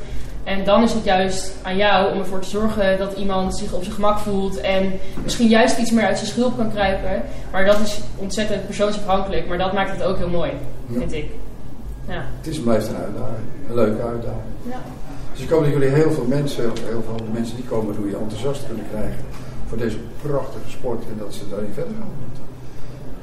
[0.44, 3.84] En dan is het juist aan jou om ervoor te zorgen dat iemand zich op
[3.84, 7.22] zijn gemak voelt en misschien juist iets meer uit zijn schulp kan kruipen.
[7.52, 10.52] Maar dat is ontzettend persoonsafhankelijk, maar dat maakt het ook heel mooi,
[10.92, 11.30] vind ik.
[12.08, 12.26] Ja.
[12.38, 14.54] Het is blijft een uitdaging, een leuke uitdaging.
[14.70, 14.82] Ja.
[15.34, 18.18] Dus ik hoop dat jullie heel veel mensen, heel veel mensen die komen hoe je
[18.18, 19.24] enthousiast kunnen krijgen
[19.68, 22.10] voor deze prachtige sport en dat ze daarin verder gaan.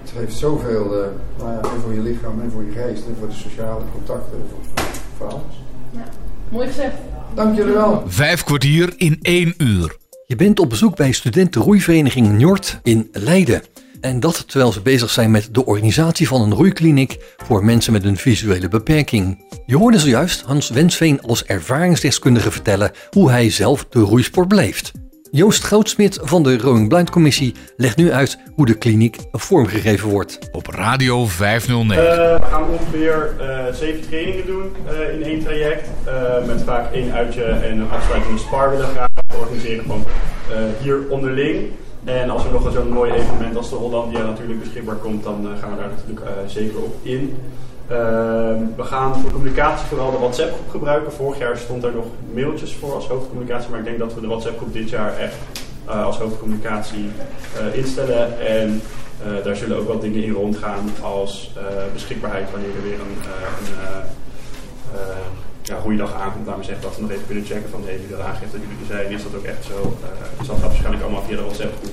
[0.01, 1.07] Het heeft zoveel, uh,
[1.39, 4.39] nou ja, en voor je lichaam en voor je geest en voor de sociale contacten,
[4.51, 4.85] voor,
[5.17, 5.63] voor alles.
[5.91, 6.05] Ja.
[6.49, 6.97] Mooi gezegd.
[7.35, 8.03] Dank jullie wel.
[8.07, 9.97] Vijf kwartier in één uur.
[10.27, 13.63] Je bent op bezoek bij studentenroeivereniging Njord in Leiden.
[14.05, 18.05] En dat terwijl ze bezig zijn met de organisatie van een roeikliniek voor mensen met
[18.05, 19.45] een visuele beperking.
[19.67, 24.93] Je hoorde zojuist Hans Wensveen als ervaringsdeskundige vertellen hoe hij zelf de roeisport beleeft.
[25.31, 30.39] Joost Goudsmit van de Rowing Blind Commissie legt nu uit hoe de kliniek vormgegeven wordt.
[30.53, 32.05] Op Radio 509.
[32.05, 35.89] Uh, we gaan ongeveer uh, zeven trainingen doen uh, in één traject.
[36.47, 40.05] met vaak één uitje en een afsluitende spar willen graag organiseren van
[40.83, 41.71] hier onderling.
[42.05, 45.71] En als er nog zo'n mooi evenement als de Hollandia natuurlijk beschikbaar komt, dan gaan
[45.71, 47.37] we daar natuurlijk zeker op in.
[47.89, 51.13] Ehm, we gaan voor communicatie vooral de WhatsApp-groep gebruiken.
[51.13, 54.27] Vorig jaar stond er nog mailtjes voor als hoofdcommunicatie, maar ik denk dat we de
[54.27, 55.37] WhatsApp-groep dit jaar echt
[55.89, 57.09] uh, als hoofdcommunicatie
[57.73, 58.47] instellen.
[58.47, 58.83] En
[59.45, 61.53] daar zullen ook wel dingen in rondgaan als
[61.93, 63.17] beschikbaarheid wanneer er weer een,
[64.93, 66.47] een ja, goeiedag aankomt.
[66.47, 68.79] Laat me zeggen dat we nog even kunnen checken van hey, dat aangeeft dat jullie
[68.81, 69.13] er zijn.
[69.13, 69.97] Is dat ook echt zo?
[70.39, 71.93] dus dat gaat waarschijnlijk allemaal via de WhatsApp-groep.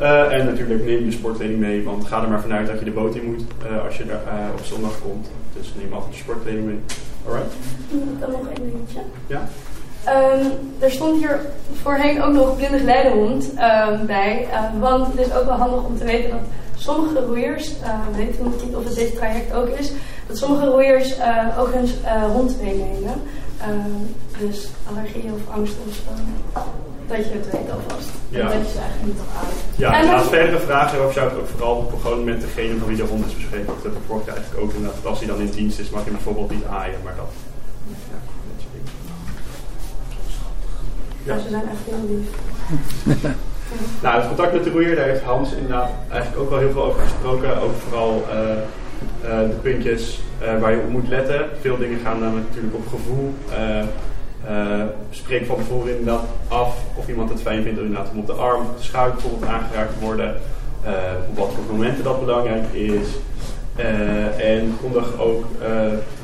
[0.00, 2.90] Uh, en natuurlijk neem je sportkleding mee, want ga er maar vanuit dat je de
[2.90, 5.30] boot in moet uh, als je er uh, op zondag komt.
[5.56, 6.80] Dus neem altijd je sportkleding mee.
[7.26, 7.52] Alright?
[8.20, 9.00] Dan nog één dingetje.
[9.26, 9.48] Ja?
[10.08, 10.46] Um,
[10.78, 11.40] er stond hier
[11.82, 14.48] voorheen ook nog blinde geleidehond um, bij.
[14.78, 16.40] want het is ook wel handig om te weten dat
[16.80, 17.72] sommige roeiers,
[18.16, 19.92] weet ik nog niet of het dit traject ook is,
[20.26, 21.14] dat sommige roeiers
[21.58, 21.88] ook hun
[22.32, 23.22] hond meenemen.
[24.38, 26.02] dus allergie of angst of
[27.10, 28.08] dat je het weet alvast.
[28.28, 28.48] Ja.
[28.48, 29.48] dat je ze eigenlijk niet toch aan.
[29.76, 32.96] Ja, en als verdere vragen hebben, zou ik ook vooral gewoon met degene van wie
[32.96, 33.66] de hond is bespreken.
[33.82, 35.06] Dat vorig eigenlijk ook inderdaad.
[35.06, 37.32] Als hij dan in dienst is, mag je bijvoorbeeld niet aaien, maar dat.
[37.86, 38.18] Ja,
[38.50, 38.92] dat soort dingen.
[41.22, 41.38] Ja.
[41.38, 42.28] ze zijn echt heel lief.
[44.02, 46.84] nou, het contact met de roeier, daar heeft Hans inderdaad eigenlijk ook wel heel veel
[46.84, 47.62] over gesproken.
[47.62, 48.38] Ook vooral uh,
[49.24, 51.48] uh, de puntjes uh, waar je op moet letten.
[51.60, 53.34] Veel dingen gaan namelijk natuurlijk op gevoel.
[55.10, 58.62] Spreek van tevoren inderdaad af of iemand het fijn vindt inderdaad om op de arm,
[58.76, 60.34] de schouder bijvoorbeeld aangeraakt te worden.
[61.28, 63.08] Op wat voor momenten dat belangrijk is.
[64.36, 65.44] En kondig ook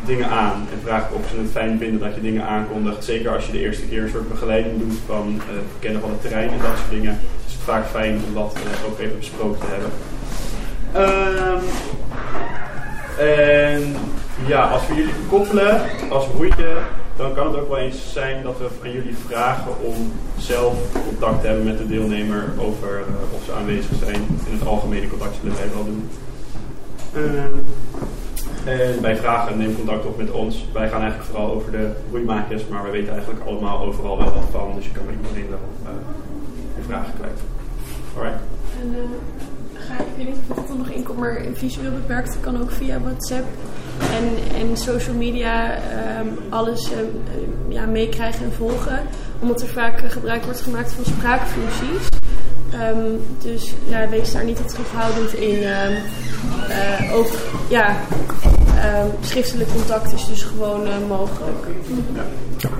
[0.05, 0.67] dingen aan.
[0.73, 3.05] En vraag of ze het fijn vinden dat je dingen aankondigt.
[3.05, 6.21] Zeker als je de eerste keer een soort begeleiding doet van het verkennen van het
[6.21, 7.19] terrein en dat soort dingen.
[7.67, 9.91] Vaak fijn om dat ook even besproken te hebben.
[10.93, 11.63] Ehm,
[13.19, 13.97] en
[14.47, 16.77] ja, als we jullie koppelen als roeitje
[17.17, 20.75] dan kan het ook wel eens zijn dat we aan jullie vragen om zelf
[21.07, 24.15] contact te hebben met de deelnemer over uh, of ze aanwezig zijn.
[24.51, 26.09] In het algemene contact zullen wij wel doen.
[27.15, 27.45] Uh,
[28.65, 30.67] en bij vragen neem contact op met ons.
[30.73, 34.45] Wij gaan eigenlijk vooral over de roeimaakjes, maar wij weten eigenlijk allemaal overal wel wat
[34.51, 34.73] van.
[34.75, 35.91] Dus je kan bij iedereen wel uh,
[36.77, 37.56] je vragen kwijt.
[38.17, 38.41] Alright.
[38.81, 38.97] En,
[39.75, 42.71] ga, ik weet niet of het er nog in komt, maar visueel beperkt kan ook
[42.71, 43.47] via WhatsApp
[44.01, 45.75] en, en social media
[46.21, 47.23] um, alles um,
[47.69, 49.01] ja, meekrijgen en volgen.
[49.41, 52.09] Omdat er vaak gebruik wordt gemaakt van spraakfuncties.
[52.75, 55.63] Um, dus ja, wees daar niet te terughoudend in.
[55.63, 57.31] Uh, ook
[57.69, 57.97] ja,
[59.21, 61.67] schriftelijk contact is dus gewoon uh, mogelijk.
[62.57, 62.69] Ja.
[62.69, 62.71] ja.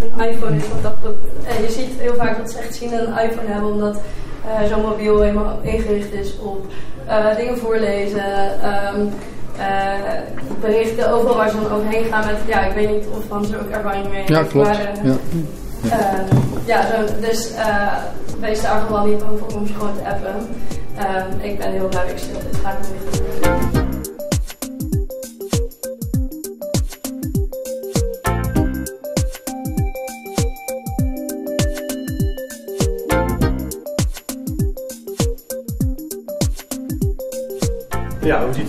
[0.00, 1.14] Een iPhone is wat dat.
[1.44, 4.00] En je ziet heel vaak dat ze echt zien een iPhone hebben, omdat
[4.46, 6.66] uh, zo'n mobiel helemaal ingericht is op
[7.36, 8.24] dingen voorlezen.
[9.58, 9.94] Uh,
[10.60, 13.60] berichten overal waar ze dan overheen gaan met, ja, ik weet niet of Hans er
[13.60, 14.68] ook ervaring mee Ja, klopt.
[14.68, 15.16] Maar, ja.
[15.84, 15.92] Uh,
[16.64, 17.50] ja, zo, dus
[18.40, 20.48] wees daar vooral niet voor om ze gewoon te appen.
[21.40, 23.79] ik ben heel blij dat ik stil dit ga ik niet doen.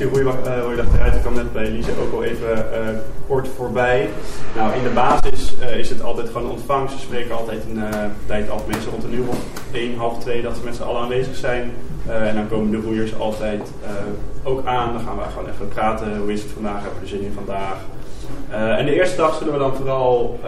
[0.02, 1.16] Hoe roeidag, uh, eruit?
[1.16, 2.88] Ik kwam net bij Lise ook al even uh,
[3.28, 4.10] kort voorbij.
[4.56, 6.96] Nou, in de basis uh, is het altijd gewoon ontvangst.
[6.96, 7.84] We spreken altijd een
[8.26, 9.38] tijd af, mensen rond een uur of
[9.72, 11.72] 1, half 2 dat ze met z'n allen aanwezig zijn.
[12.08, 13.62] en dan komen de roeiers altijd
[14.44, 14.94] ook aan.
[14.94, 16.18] Dan gaan we gewoon even praten.
[16.18, 16.82] Hoe is het vandaag?
[16.82, 17.78] Hebben we er zin in vandaag?
[18.78, 20.40] En de eerste dag zullen we dan vooral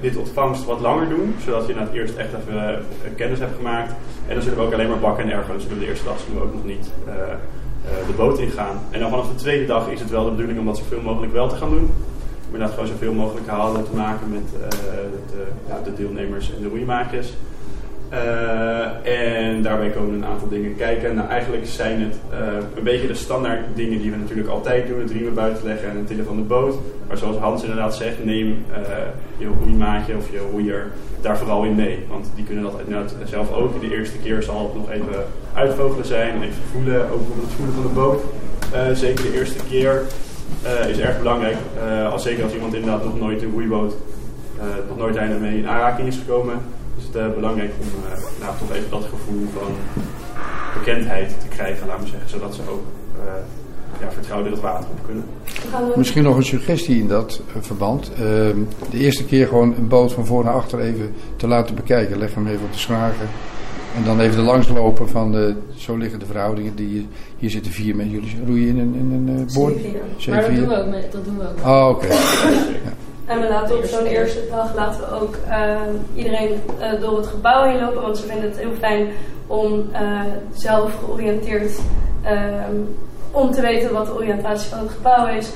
[0.00, 2.84] dit ontvangst wat langer doen, zodat je na het eerst echt even
[3.16, 3.92] kennis hebt gemaakt.
[4.28, 5.54] En dan zullen we ook alleen maar bakken en ergen.
[5.54, 6.88] Dus de eerste dag zullen we ook nog niet
[8.06, 8.80] de boot ingaan.
[8.90, 11.32] En dan vanaf de tweede dag is het wel de bedoeling om dat zoveel mogelijk
[11.32, 11.90] wel te gaan doen.
[12.48, 16.68] Om inderdaad gewoon zoveel mogelijk halen te maken met de, ja, de, deelnemers en de
[16.68, 17.32] roeimakers.
[18.14, 21.14] Uh, en daarbij komen een aantal dingen kijken.
[21.14, 22.38] Nou, eigenlijk zijn het uh,
[22.76, 25.00] een beetje de standaard dingen die we natuurlijk altijd doen.
[25.00, 26.74] Het riemen buiten leggen en het tillen van de boot.
[27.08, 28.76] Maar zoals Hans inderdaad zegt, neem uh,
[29.38, 30.86] je roeimaatje of je roeier
[31.20, 31.98] daar vooral in mee.
[32.08, 33.80] Want die kunnen dat inderdaad zelf ook.
[33.80, 35.24] De eerste keer zal het nog even
[35.54, 36.42] uitvogelen zijn.
[36.42, 38.22] Even voelen, ook het voelen van de boot.
[38.96, 40.02] zeker de eerste keer
[40.88, 41.56] is erg belangrijk.
[42.10, 43.94] als, zeker als iemand inderdaad nog nooit een roeiboot,
[44.88, 46.54] nog nooit mee in aanraking is gekomen
[46.98, 49.72] is het uh, belangrijk om uh, nou, toch even dat gevoel van
[50.78, 52.82] bekendheid te krijgen, laten we zeggen, zodat ze ook
[53.18, 53.32] uh,
[54.00, 55.24] ja, vertrouwd in het water op kunnen.
[55.96, 58.12] Misschien nog een suggestie in dat verband.
[58.12, 58.58] Ehm,
[58.90, 62.18] de eerste keer gewoon een boot van voor naar achter even te laten bekijken.
[62.18, 63.28] Leg hem even op de schragen.
[63.96, 66.74] En dan even de langslopen van de, zo liggen de verhoudingen.
[66.74, 69.76] Die, hier zitten vier met jullie roeien in een, in een boord.
[70.28, 70.90] Maar dat doen we ook.
[70.90, 71.66] Met, dat doen we ook.
[71.66, 72.04] Oh, oké.
[72.04, 72.16] Okay.
[72.84, 72.92] ja.
[73.26, 75.80] En we laten op zo'n eerste dag laten we ook uh,
[76.14, 78.02] iedereen uh, door het gebouw heen lopen.
[78.02, 79.08] Want ze vinden het heel fijn
[79.46, 80.20] om uh,
[80.54, 81.78] zelf georiënteerd
[83.30, 85.48] om te weten wat de oriëntatie van het gebouw is.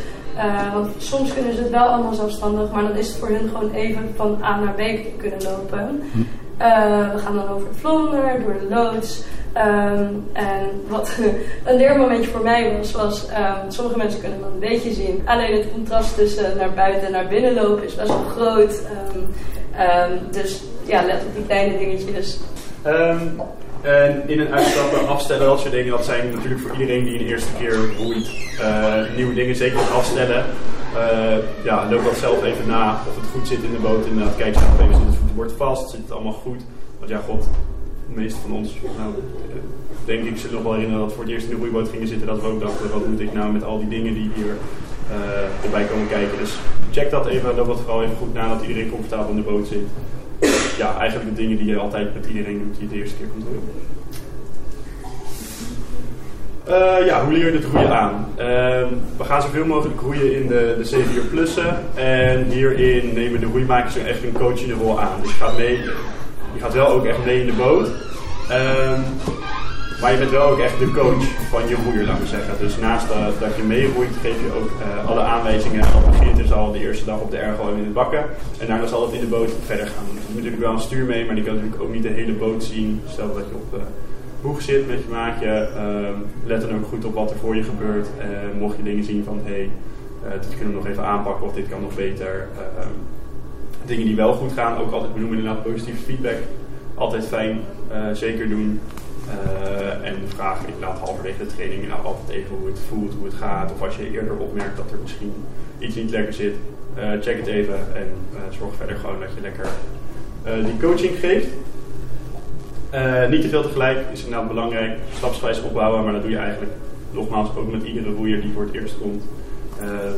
[0.73, 3.73] want soms kunnen ze het wel allemaal zelfstandig, maar dan is het voor hun gewoon
[3.73, 4.83] even van A naar B
[5.19, 6.03] kunnen lopen.
[6.13, 6.19] Hm.
[7.13, 9.25] we gaan dan over het vlonder, door de loods.
[9.59, 11.19] Um, en wat
[11.65, 15.23] een leermomentje voor mij was, was um, sommige mensen kunnen dat een beetje zien.
[15.25, 18.83] Alleen het contrast tussen naar buiten en naar binnen lopen is best wel groot.
[19.15, 22.39] Um, dus ja, let op die kleine dingetjes.
[23.81, 27.27] en in een uitstappen, afstellen, dat soort dingen, dat zijn natuurlijk voor iedereen die een
[27.27, 28.31] eerste keer roeit.
[28.61, 30.45] Uh, nieuwe dingen zeker afstellen.
[30.97, 34.07] Uh, ja, loop dat zelf even na of het goed zit in de boot.
[34.07, 36.63] Inderdaad, kijk zelf even, zit het voetbord vast, zit het allemaal goed.
[36.99, 37.49] Want ja, god,
[38.09, 39.13] de meeste van ons, nou,
[40.05, 42.09] denk ik, zullen nog wel herinneren dat we voor het eerst in de roeiboot gingen
[42.09, 42.27] zitten.
[42.27, 44.57] Dat we ook dachten, wat moet ik nou met al die dingen die hier
[45.11, 46.39] uh, erbij komen kijken.
[46.39, 46.59] Dus
[46.91, 49.67] check dat even, loop dat vooral even goed na dat iedereen comfortabel in de boot
[49.67, 49.87] zit.
[50.79, 53.27] Ja, eigenlijk de dingen die je altijd met iedereen doet die je de eerste keer
[53.27, 53.63] komt doen.
[56.69, 58.27] Uh, ja, hoe leer je het roeien aan?
[58.31, 58.45] Uh,
[59.17, 61.77] we gaan zoveel mogelijk roeien in de, de C4 Plussen.
[61.95, 65.21] En hierin nemen de roeimakers echt een coachende rol aan.
[65.23, 65.81] Dus gaat mee
[66.55, 67.87] je gaat wel ook echt mee in de boot.
[68.51, 69.05] Um,
[70.01, 72.55] maar je bent wel ook echt de coach van je roeier, laten we zeggen.
[72.59, 73.09] Dus naast
[73.41, 75.83] dat, je meeroeit, geef je ook uh, alle aanwijzingen.
[75.83, 78.25] Al begint dus al de eerste dag op de ergo in het bakken.
[78.59, 80.05] En daarna zal het in de boot verder gaan.
[80.05, 82.09] Dus je moet natuurlijk wel een stuur mee, maar die kan natuurlijk ook niet de
[82.09, 83.01] hele boot zien.
[83.09, 83.81] Stel dat je op de
[84.41, 85.69] boeg zit met je maatje.
[85.77, 86.09] Uh,
[86.45, 88.07] let dan ook goed op wat er voor je gebeurt.
[88.19, 89.71] Uh, mocht je dingen zien van, hé, hey,
[90.25, 92.49] uh, dit kunnen we nog even aanpakken of dit kan nog beter.
[92.79, 92.89] Ehm,
[93.89, 96.37] dingen die wel goed gaan, ook altijd benoemen inderdaad positieve feedback.
[96.95, 97.61] Altijd fijn,
[97.93, 98.81] uh, zeker doen.
[99.29, 103.35] Uh, en vraag laat halverwege de training nou altijd even hoe het voelt, hoe het
[103.35, 103.73] gaat.
[103.73, 105.33] Of als je eerder opmerkt dat er misschien
[105.79, 106.55] iets niet lekker zit,
[106.99, 108.07] uh, check het even en
[108.59, 109.67] zorg verder gewoon dat je lekker
[110.65, 111.49] die coaching geeft.
[113.31, 114.99] niet te veel tegelijk is inderdaad belangrijk.
[115.17, 116.73] Stapsgewijs opbouwen, maar dat doe je eigenlijk
[117.11, 119.23] nogmaals ook met iedere roeier die voor het eerst komt.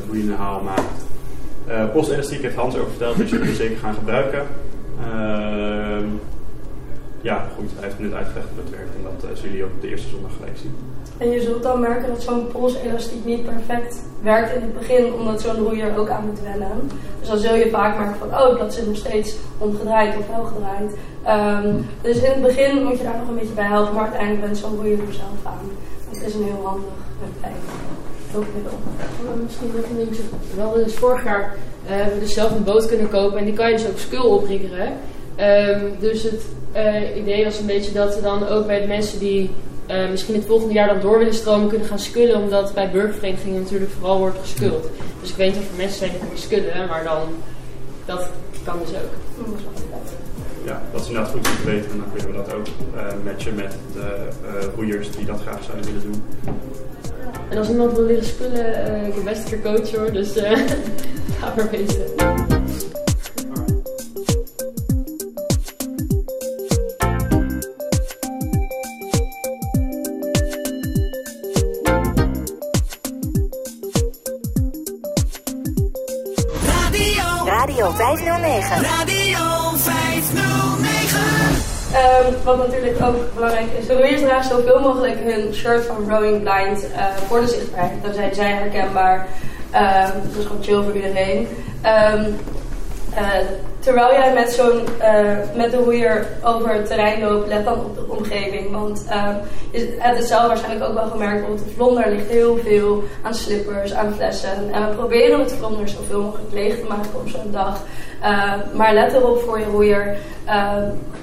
[0.06, 1.09] hoe je een haal maakt.
[1.68, 4.46] Uh, postelastiek heeft Hans ook verteld, dus je het zeker gaan gebruiken.
[5.00, 6.06] Uh,
[7.20, 9.74] ja, goed, hij heeft net uitgelegd hoe dat werkt en dat uh, zullen jullie ook
[9.74, 10.74] op de eerste zondag gelijk zien.
[11.18, 15.40] En je zult dan merken dat zo'n polselastiek niet perfect werkt in het begin, omdat
[15.40, 16.90] zo'n roeier ook aan moet wennen.
[17.18, 20.44] Dus dan zul je vaak merken van, oh, dat zit nog steeds omgedraaid of wel
[20.44, 20.90] gedraaid.
[21.64, 24.44] Um, dus in het begin moet je daar nog een beetje bij helpen, maar uiteindelijk
[24.44, 25.70] bent zo'n roeier er zelf aan.
[26.10, 26.92] Het is een heel handig
[28.30, 28.78] hulpmiddel.
[29.42, 29.70] Misschien
[30.56, 30.74] nog.
[30.74, 33.54] We dus vorig jaar uh, hebben we dus zelf een boot kunnen kopen en die
[33.54, 34.92] kan je dus ook skul opriggeren.
[35.40, 36.42] Um, dus het
[36.76, 39.50] uh, idee was een beetje dat we dan ook bij de mensen die
[39.90, 43.62] uh, misschien het volgende jaar dan door willen stromen kunnen gaan skullen, omdat bij burgerverenigingen
[43.62, 44.86] natuurlijk vooral wordt geskult.
[45.20, 47.22] Dus ik weet niet of er mensen zijn die kunnen skullen, maar dan
[48.04, 48.30] dat
[48.64, 49.46] kan dus ook.
[50.64, 52.66] Ja, dat is inderdaad goed om te weten en dan kunnen we dat ook
[53.24, 54.28] matchen met de
[54.76, 56.22] roeiers die dat graag zouden willen doen.
[57.50, 60.42] En als iemand wil leren spullen, uh, ik ben best een coach hoor, dus uh,
[61.40, 62.04] ga maar weten.
[77.44, 78.82] Radio 509.
[78.82, 79.69] Radio
[81.92, 86.92] Ehm, wat natuurlijk ook belangrijk is, roeiers dragen zoveel mogelijk hun shirt van Rowing Blind
[86.92, 88.02] eh, voor de zichtbaarheid.
[88.02, 89.26] Dan zijn zij herkenbaar.
[89.70, 91.48] Ehm, dat is gewoon chill voor iedereen.
[91.82, 92.24] Ehm,
[93.14, 93.26] eh,
[93.78, 97.94] terwijl jij met, zo'n, eh, met de roeier over het terrein loopt, let dan op
[97.94, 98.70] de omgeving.
[98.70, 99.04] Want
[99.72, 103.34] je hebt het zelf waarschijnlijk ook wel gemerkt, bijvoorbeeld de vlonder ligt heel veel aan
[103.34, 104.72] slippers, aan flessen.
[104.72, 107.82] En we proberen het vlonder zoveel mogelijk leeg te maken op zo'n dag.
[108.22, 110.16] Uh, maar let erop voor je roeier.
[110.46, 110.52] Uh,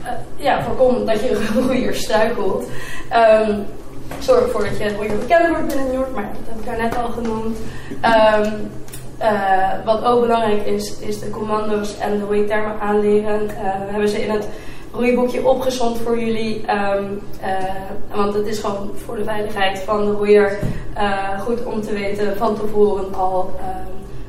[0.03, 2.67] uh, ja, voorkom dat je roeier struikelt.
[3.47, 3.65] Um,
[4.19, 6.97] zorg ervoor dat je roeier bekend wordt binnen New maar dat heb ik daar net
[6.97, 7.57] al genoemd.
[8.05, 8.71] Um,
[9.85, 13.47] wat ook belangrijk is, is de commando's en de roeitermen aanleren.
[13.47, 14.47] we hebben ze in het
[14.91, 16.65] roeiboekje opgezond voor jullie.
[16.71, 17.21] Um,
[18.15, 20.57] want het is gewoon voor de veiligheid van de roeier
[21.39, 23.51] goed om te weten van tevoren al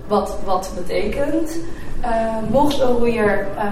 [0.07, 1.59] wat wat betekent.
[2.03, 3.63] Uh, mocht een roeier uh,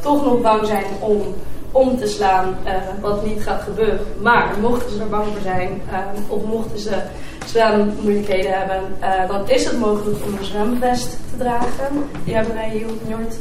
[0.00, 1.22] toch nog bang zijn om
[1.72, 4.00] om te slaan, uh, wat niet gaat gebeuren.
[4.22, 5.82] Maar mochten ze er bang voor zijn,
[6.28, 7.02] of mochten ze
[7.46, 8.82] zwemmoeilijkheden hebben,
[9.28, 12.08] dan is het mogelijk om een zwemvest te dragen.
[12.24, 13.36] Die hebben wij hier op Njord.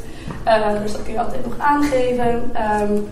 [0.84, 2.52] dus dat kun je altijd nog aangeven.
[2.82, 3.08] Um,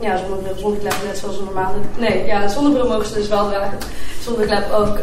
[0.00, 1.76] ja, zonnebril, zonneklep, net zoals een normale.
[1.98, 3.78] Nee, ja, zonnebril mogen ze dus wel dragen.
[4.20, 4.98] Zonneklep ook.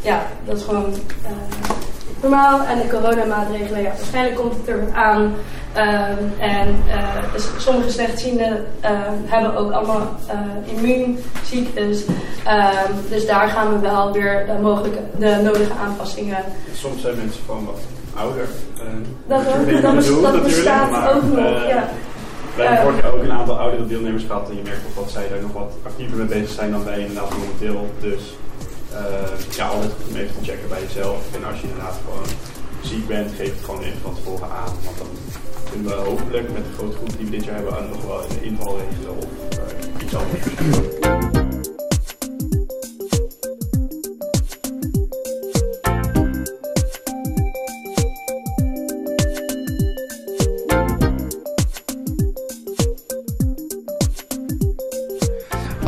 [0.00, 0.94] Ja, dat is gewoon
[2.22, 2.60] normaal.
[2.60, 5.34] En de coronamaatregelen, ja, waarschijnlijk komt het er aan.
[5.76, 8.90] Um, en uh, dus sommige slechtzienden uh,
[9.24, 12.04] hebben ook allemaal uh, immuunziektes.
[12.06, 16.44] Um, dus daar gaan we wel weer de, mogelijke, de nodige aanpassingen.
[16.74, 17.80] Soms zijn mensen gewoon wat
[18.14, 18.48] ouder.
[19.26, 21.88] dat ook, dat, bedoel, dat bestaat maar, ook nog, ja.
[22.56, 25.10] Wij hebben vorig jaar ook een aantal oudere deelnemers gehad en je merkt ook dat
[25.10, 27.90] zij daar nog wat actiever mee bezig zijn dan wij inderdaad momenteel.
[28.00, 28.22] Dus
[28.92, 31.34] uh, ja, altijd goed om even te checken bij jezelf.
[31.34, 32.26] En als je inderdaad gewoon
[32.82, 34.74] ziek bent, geef het gewoon even van tevoren aan.
[34.84, 35.08] Want dan
[35.70, 38.42] kunnen we hopelijk met de grote groep die we dit jaar hebben nog wel een
[38.42, 41.41] inval regelen of uh, iets anders.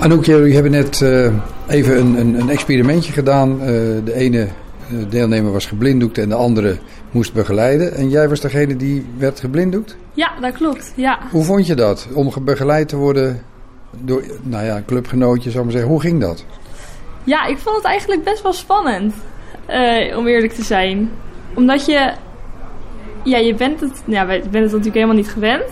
[0.05, 1.33] Anouk, jullie hebben net uh,
[1.69, 3.51] even een, een, een, experimentje gedaan.
[3.51, 3.67] Uh,
[4.05, 4.49] de ene
[5.09, 6.79] deelnemer was geblinddoekt en de andere
[7.11, 7.95] moest begeleiden.
[7.95, 9.97] En jij was degene die werd geblinddoekt?
[10.13, 10.93] Ja, dat klopt.
[10.97, 11.19] Ja.
[11.31, 12.09] Hoe vond je dat?
[12.15, 13.43] Om begeleid te worden
[13.91, 15.91] door nou ja, een clubgenootje, zou ik maar zeggen.
[15.91, 16.45] Hoe ging dat?
[17.25, 19.15] Ja, ik vond het eigenlijk best wel spannend.
[19.71, 21.11] Uh, om eerlijk te zijn.
[21.55, 22.13] Omdat je...
[23.23, 25.69] Ja, je bent het, ja, je bent het natuurlijk helemaal niet gewend.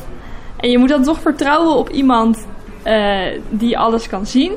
[0.56, 2.46] En je moet dan toch vertrouwen op iemand
[2.86, 4.52] uh, die alles kan zien.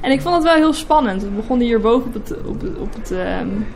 [0.00, 1.22] En ik vond het wel heel spannend.
[1.22, 3.66] We begonnen hier boven op, het, op, op, het, um,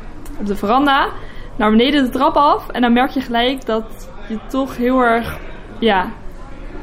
[0.41, 1.09] op de veranda.
[1.57, 2.69] Naar beneden de trap af.
[2.69, 5.39] En dan merk je gelijk dat je toch heel erg...
[5.79, 6.11] Ja,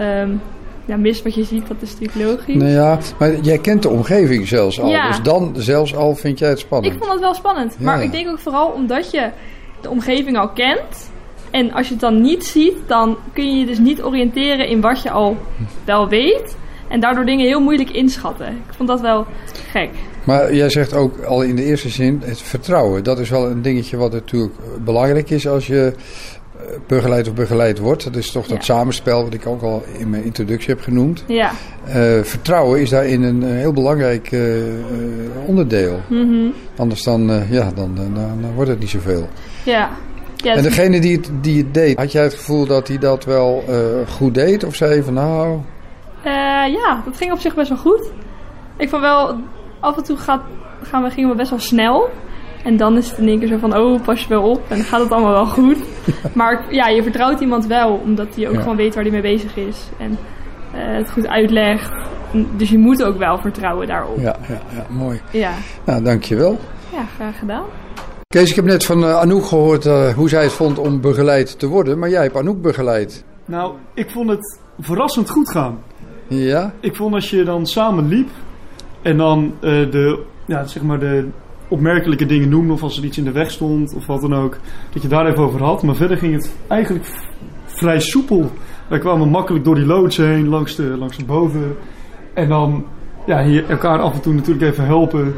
[0.02, 0.42] um,
[0.86, 1.68] ja, mist wat je ziet.
[1.68, 2.56] Dat is natuurlijk logisch.
[2.56, 4.90] Nou ja, maar jij kent de omgeving zelfs al.
[4.90, 5.08] Ja.
[5.08, 6.94] Dus dan zelfs al vind jij het spannend.
[6.94, 7.76] Ik vond het wel spannend.
[7.80, 7.86] Ja.
[7.86, 9.30] Maar ik denk ook vooral omdat je
[9.82, 11.14] de omgeving al kent...
[11.52, 14.82] En als je het dan niet ziet, dan kun je je dus niet oriënteren in
[14.82, 15.38] wat je al
[15.86, 16.58] wel weet.
[16.88, 18.48] En daardoor dingen heel moeilijk inschatten.
[18.48, 19.26] Ik vond dat wel
[19.72, 19.90] gek.
[20.24, 23.04] Maar jij zegt ook al in de eerste zin het vertrouwen.
[23.04, 25.94] Dat is wel een dingetje wat natuurlijk belangrijk is als je
[26.88, 28.04] begeleid of begeleid wordt.
[28.04, 28.64] Dat is toch dat ja.
[28.64, 31.24] samenspel wat ik ook al in mijn introductie heb genoemd.
[31.28, 31.52] Ja.
[31.88, 31.94] Uh,
[32.24, 34.56] vertrouwen is daarin een heel belangrijk uh,
[35.46, 36.00] onderdeel.
[36.10, 36.54] Mm -hmm.
[36.78, 39.28] Anders dan, uh, ja, dan, dan, dan, wordt het niet zoveel.
[39.64, 39.90] Ja.
[40.36, 43.26] ja en degene die het, die het deed, had jij het gevoel dat hij dat
[43.26, 43.64] wel
[44.08, 44.64] goed deed?
[44.64, 45.60] Of zei je van nou...
[46.26, 46.32] Uh,
[46.74, 48.12] ja, dat ging op zich best wel goed.
[48.78, 49.36] Ik vond wel,
[49.80, 50.42] af en toe gaat,
[50.82, 52.10] gaan we, gingen we best wel snel.
[52.64, 54.62] En dan is het in één keer zo van, oh, pas je wel op.
[54.68, 55.78] En dan gaat het allemaal wel goed.
[56.34, 58.62] maar ja, je vertrouwt iemand wel, omdat hij ook ja.
[58.62, 59.90] gewoon weet waar hij mee bezig is.
[60.00, 60.18] En
[60.76, 61.92] uh, het goed uitlegt.
[62.58, 64.20] Dus je moet ook wel vertrouwen daarop.
[64.20, 65.22] Ja, ja, ja mooi.
[65.32, 65.52] Ja.
[65.86, 66.60] Nou, dankjewel.
[66.92, 67.64] Ja, graag gedaan.
[68.28, 71.60] Kees, ik heb net van uh, Anouk gehoord uh, hoe zij het vond om begeleid
[71.60, 72.00] te worden.
[72.00, 73.24] Maar jij hebt Anouk begeleid.
[73.46, 75.80] Nou, ik vond het verrassend goed gaan.
[76.28, 76.74] Ja?
[76.80, 78.30] Ik vond als je dan samen liep
[79.02, 81.28] en dan uh, de, ja, zeg maar de
[81.68, 84.58] opmerkelijke dingen noemde of als er iets in de weg stond of wat dan ook,
[84.94, 85.84] dat je daar even over had.
[85.84, 87.06] Maar verder ging het eigenlijk
[87.66, 88.52] vrij soepel.
[88.88, 91.76] Wij kwamen makkelijk door die loods heen, langs de, langs de boven.
[92.34, 92.86] En dan
[93.26, 95.34] ja, hier elkaar af en toe natuurlijk even helpen.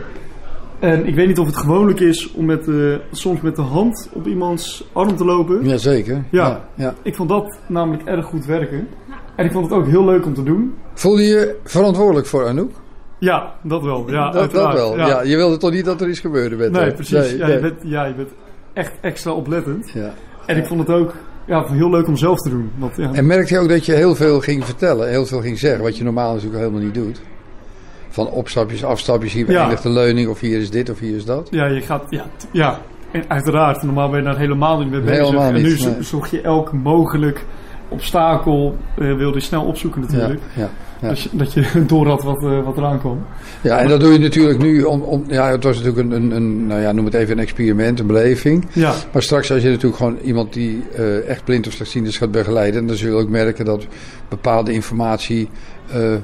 [0.79, 2.69] En ik weet niet of het gewoonlijk is om met,
[3.11, 5.67] soms met de hand op iemands arm te lopen.
[5.67, 6.23] Jazeker.
[6.31, 6.93] Ja, ja, ja.
[7.01, 8.87] ik vond dat namelijk erg goed werken.
[9.37, 10.73] En ik vond het ook heel leuk om te doen.
[10.93, 12.71] Voelde je verantwoordelijk voor Anouk?
[13.19, 14.11] Ja, dat wel.
[14.11, 14.97] Ja, dat, dat wel.
[14.97, 15.07] Ja.
[15.07, 15.21] ja.
[15.21, 17.11] je wilde toch niet dat er iets gebeurde met Nee, precies.
[17.11, 17.55] Nee, ja, nee.
[17.55, 18.29] Je bent, ja, je bent
[18.73, 19.91] echt extra oplettend.
[19.93, 20.13] Ja.
[20.45, 21.13] En ik vond het ook
[21.47, 22.71] ja, heel leuk om zelf te doen.
[22.77, 23.13] Want, ja.
[23.13, 25.97] En merkte je ook dat je heel veel ging vertellen, heel veel ging zeggen, wat
[25.97, 27.21] je normaal natuurlijk helemaal niet doet?
[28.09, 29.61] Van opstapjes, afstapjes, hier Ja.
[29.61, 31.47] eindigt de leuning, of hier is dit, of hier is dat.
[31.51, 32.79] Ja, je gaat, ja, ja.
[33.11, 35.25] En uiteraard, normaal ben je daar helemaal niet mee bezig.
[35.25, 35.95] Helemaal en nu nee.
[35.99, 37.45] zoek je elk mogelijk
[37.89, 40.39] obstakel, eh wilde je snel opzoeken natuurlijk.
[40.55, 41.07] Ja, ja.
[41.07, 43.25] Dat, je, dat je door had wat, eh, wat eraan kwam.
[43.61, 46.31] Ja, en dat doe je natuurlijk nu om, om ja, het was natuurlijk een, een,
[46.31, 48.65] een, nou ja, noem het even een experiment, een beleving.
[48.73, 48.93] Ja.
[49.13, 52.31] Maar straks als je natuurlijk gewoon iemand die eh, echt blind of slechtziend is gaat
[52.31, 53.87] begeleiden, dan zul je ook merken dat
[54.29, 55.49] bepaalde informatie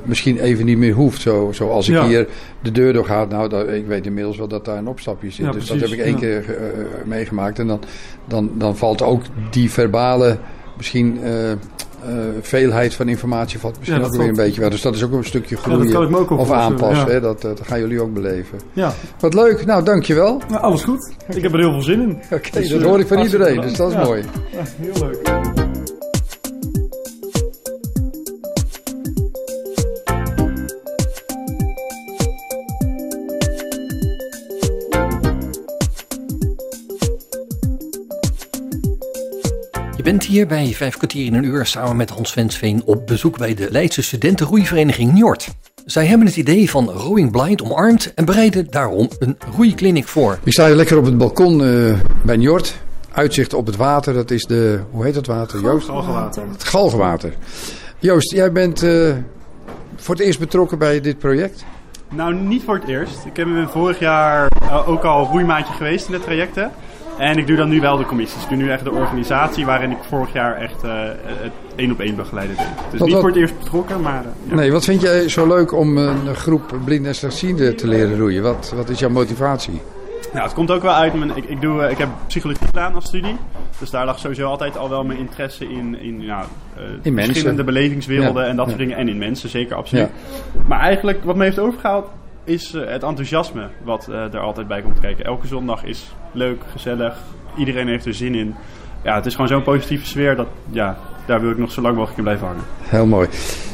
[0.04, 1.22] misschien even niet meer hoeft.
[1.22, 2.08] Zo, zoals ik Ja.
[2.08, 2.28] hier
[2.62, 5.46] de deur door ga, nou, dat, ik weet inmiddels wel dat daar een opstapje zit.
[5.46, 6.20] Ja, dus dat heb ik één ja.
[6.20, 6.46] keer
[7.06, 7.60] meegemaakt.
[7.60, 7.80] En dan,
[8.28, 10.38] dan, dan valt ook die verbale,
[10.78, 11.58] misschien eh, eh,
[12.42, 14.70] veelheid van informatie valt misschien Ja, ook weer een beetje weg.
[14.70, 17.08] Dus dat is ook een stukje Ja, dat groeien of aanpassen.
[17.08, 17.12] ja.
[17.14, 17.22] Hè?
[17.22, 18.60] Dat, eh, dat gaan jullie ook beleven.
[18.74, 18.94] Ja.
[19.20, 20.42] Wat leuk, nou dankjewel.
[20.50, 21.12] Nou, alles goed.
[21.36, 22.18] Ik heb er heel veel zin in.
[22.32, 24.24] Oké, Dus, dat hoor ik van iedereen, dus dat is mooi.
[24.82, 25.43] Heel leuk.
[40.04, 43.38] Je bent hier bij Vijf kwartier in een uur samen met Hans Vensveen op bezoek
[43.38, 45.50] bij de Leidse studentenroeivereniging Njord.
[45.86, 50.40] Zij hebben het idee van Rowing Blind omarmd en bereiden daarom een roeikliniek voor.
[50.44, 52.76] Ik sta hier lekker op het balkon eh, bij Njord.
[53.12, 55.62] Uitzicht op het water, dat is de, hoe heet dat water?
[55.62, 55.88] Joost?
[55.88, 56.44] Galgenwater.
[56.52, 57.34] Het galgenwater.
[58.00, 59.16] Joost, jij bent eh,
[59.96, 61.66] voor het eerst betrokken bij dit project?
[62.10, 63.26] Nou, niet voor het eerst.
[63.26, 66.72] Ik ben vorig jaar eh, ook al roeimaatje geweest in de trajecten.
[67.18, 68.44] En ik doe dan nu wel de commissies.
[68.44, 70.92] Ik doe nu echt de organisatie waarin ik vorig jaar echt eh,
[71.26, 72.66] het één op één begeleiden deed.
[72.92, 74.20] Dus Wat- niet voor het eerst betrokken, maar...
[74.24, 74.56] eh, ja.
[74.56, 78.44] Nee, wat vind jij zo leuk om een groep blinden en slechtzienden te leren roeien?
[78.44, 79.82] Wat, wat is jouw motivatie?
[80.34, 81.14] Nou, het komt ook wel uit.
[81.14, 83.36] Mijn, ik, ik, doe, eh, ik heb psychologie gedaan als studie.
[83.80, 86.24] Dus daar lag sowieso altijd al wel mijn interesse in, in,
[87.16, 88.72] verschillende belevingswerelden Ja, en dat ja.
[88.72, 88.98] soort dingen.
[88.98, 90.10] En in mensen, zeker, absoluut.
[90.68, 92.06] Maar eigenlijk, wat me heeft overgehaald,
[92.44, 95.26] is eh, het enthousiasme wat eh, er altijd bij komt kijken.
[95.26, 97.18] Elke zondag is leuk, gezellig.
[97.58, 98.56] Iedereen heeft er zin in.
[99.04, 101.94] Ja, het is gewoon zo'n positieve sfeer dat, ja, daar wil ik nog zo lang
[101.96, 102.64] mogelijk in blijven hangen.
[102.82, 103.28] Heel mooi.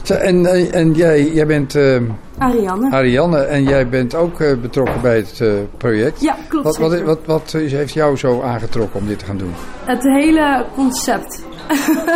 [0.03, 2.01] Zo, en eh, en jij, jij bent eh,
[2.37, 2.91] Ariane.
[2.91, 6.21] Ariane en jij bent ook eh, betrokken bij het eh, project.
[6.21, 9.37] Ja, klopt, Wat, wat, wat, wat is- heeft jou zo aangetrokken om dit te gaan
[9.37, 9.53] doen?
[9.85, 11.43] Het hele concept.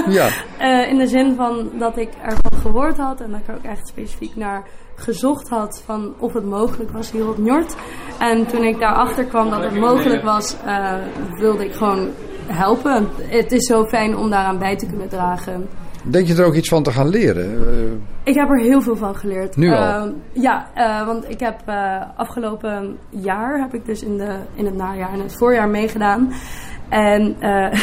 [0.09, 0.27] Ja.
[0.57, 3.63] Eh, in de zin van dat ik ervan gehoord had en dat ik er ook
[3.71, 4.63] echt specifiek naar
[5.03, 7.75] gezocht had van of het mogelijk was hier op Njord.
[8.19, 10.93] En toen ik daarachter kwam dat het mogelijk was, eh,
[11.39, 12.09] wilde ik gewoon
[12.47, 13.07] helpen.
[13.21, 15.67] Het is zo fijn om daaraan bij te kunnen dragen.
[16.03, 17.67] Denk je er ook iets van te gaan leren?
[17.67, 17.91] Eh,
[18.23, 19.55] Ik heb er heel veel van geleerd.
[19.55, 19.77] Nu al?
[19.77, 20.67] Eh, ja,
[21.05, 21.61] want ik heb
[22.15, 26.33] afgelopen jaar heb ik dus in, de, in het najaar en het voorjaar meegedaan.
[26.89, 27.35] En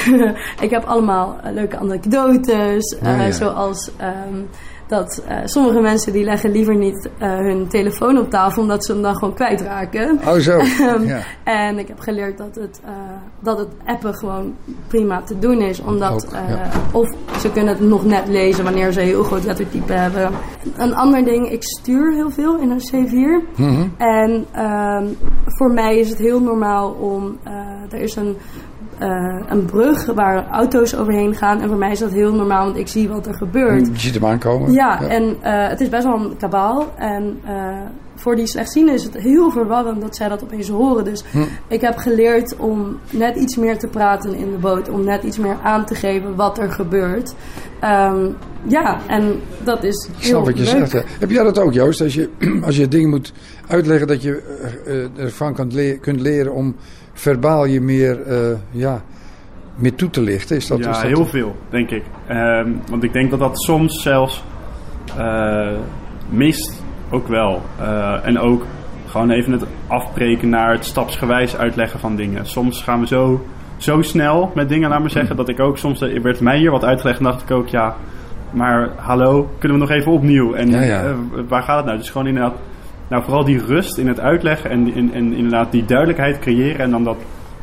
[0.66, 3.30] ik heb allemaal leuke anekdotes, ja.
[3.30, 4.42] zoals ehm,
[4.90, 8.92] dat eh, sommige mensen die leggen liever niet eh, hun telefoon op tafel omdat ze
[8.92, 10.18] hem dan gewoon kwijtraken.
[10.26, 10.58] Oh, zo.
[10.80, 11.20] Ehm, Ja.
[11.44, 12.90] En ik heb geleerd dat het, eh,
[13.40, 14.54] dat het appen gewoon
[14.88, 15.80] prima te doen is.
[15.80, 16.70] Omdat, Ook, ja.
[16.92, 20.30] of ze kunnen het nog net lezen wanneer ze heel groot lettertype hebben.
[20.76, 23.46] Een ander ding, ik stuur heel veel in een C4.
[23.56, 23.88] Mhm.
[23.98, 25.06] En ehm,
[25.44, 27.38] voor mij is het heel normaal om,
[27.90, 28.36] er is een,
[29.00, 31.60] eh, een brug waar auto's overheen gaan.
[31.60, 33.86] En voor mij is dat heel normaal, want ik zie wat er gebeurt.
[33.86, 34.72] Je ziet hem aankomen.
[34.72, 36.92] Ja, en eh, het is best wel een kabaal.
[36.96, 37.78] En eh,
[38.14, 41.04] voor die slechtzienden is het heel verwarrend dat zij dat opeens horen.
[41.04, 41.38] Dus Hm.
[41.68, 44.88] ik heb geleerd om net iets meer te praten in de boot.
[44.90, 47.34] Om net iets meer aan te geven wat er gebeurt.
[47.80, 48.26] Ehm,
[48.66, 50.86] ja, en dat is Ik heel snap wat je leuk.
[50.86, 51.04] zegt.
[51.20, 52.00] Heb jij dat ook, Joost?
[52.00, 52.28] Als je,
[52.66, 53.32] als je dingen moet
[53.68, 54.42] uitleggen dat je
[55.16, 55.54] ervan
[56.00, 56.74] kunt leren om
[57.20, 59.02] verbaal je meer, eh, ja,
[59.74, 60.56] meer toe te lichten?
[60.56, 62.02] Is dat, ja, is dat heel veel, denk ik.
[62.26, 64.44] Ehm, want ik denk dat dat soms zelfs
[65.16, 65.76] eh,
[66.28, 67.62] mist, ook wel.
[67.78, 68.66] Eh, en ook
[69.06, 72.46] gewoon even het afbreken naar het stapsgewijs uitleggen van dingen.
[72.46, 73.46] Soms gaan we zo,
[73.76, 76.70] zo snel met dingen, laat maar zeggen, dat ik ook soms, er werd mij hier
[76.70, 77.96] wat uitgelegd en dacht ik ook, ja,
[78.50, 80.54] maar hallo, kunnen we nog even opnieuw?
[80.54, 81.14] En Ja, ja.
[81.48, 81.98] waar gaat het nou?
[81.98, 82.54] Dus gewoon inderdaad,
[83.10, 86.90] nou vooral die rust in het uitleggen en, en, en inderdaad die duidelijkheid creëren en
[86.90, 87.16] dan dat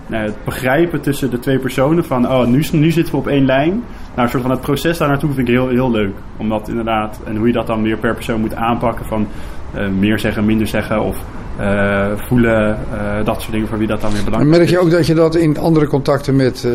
[0.08, 3.46] nou, het begrijpen tussen de twee personen van, oh, nu, nu zitten we op één
[3.46, 3.70] lijn.
[3.70, 6.16] Nou, een soort van het proces daar naartoe vind ik heel, heel leuk.
[6.38, 9.28] Omdat inderdaad, en hoe je dat dan weer per persoon moet aanpakken van
[9.74, 11.18] eh, meer zeggen, minder zeggen of
[11.58, 14.76] eh, voelen, eh, dat soort dingen voor wie dat dan weer belangrijk merk is.
[14.76, 16.68] je ook dat je dat in andere contacten met,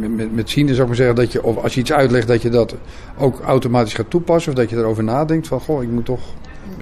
[0.00, 2.28] met, met, met zienden, zou ik maar zeggen, dat je, of als je iets uitlegt,
[2.28, 2.76] dat je dat
[3.18, 4.52] ook automatisch gaat toepassen?
[4.52, 6.20] Of dat je erover nadenkt van, goh, ik moet toch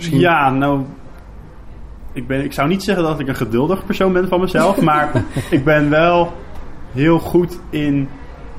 [0.03, 0.21] misschien...
[0.21, 0.85] Ja, nou,
[2.13, 5.25] ik, ben, ik zou niet zeggen dat ik een geduldig persoon ben van mezelf, maar
[5.51, 6.33] ik ben wel
[6.93, 8.09] heel goed in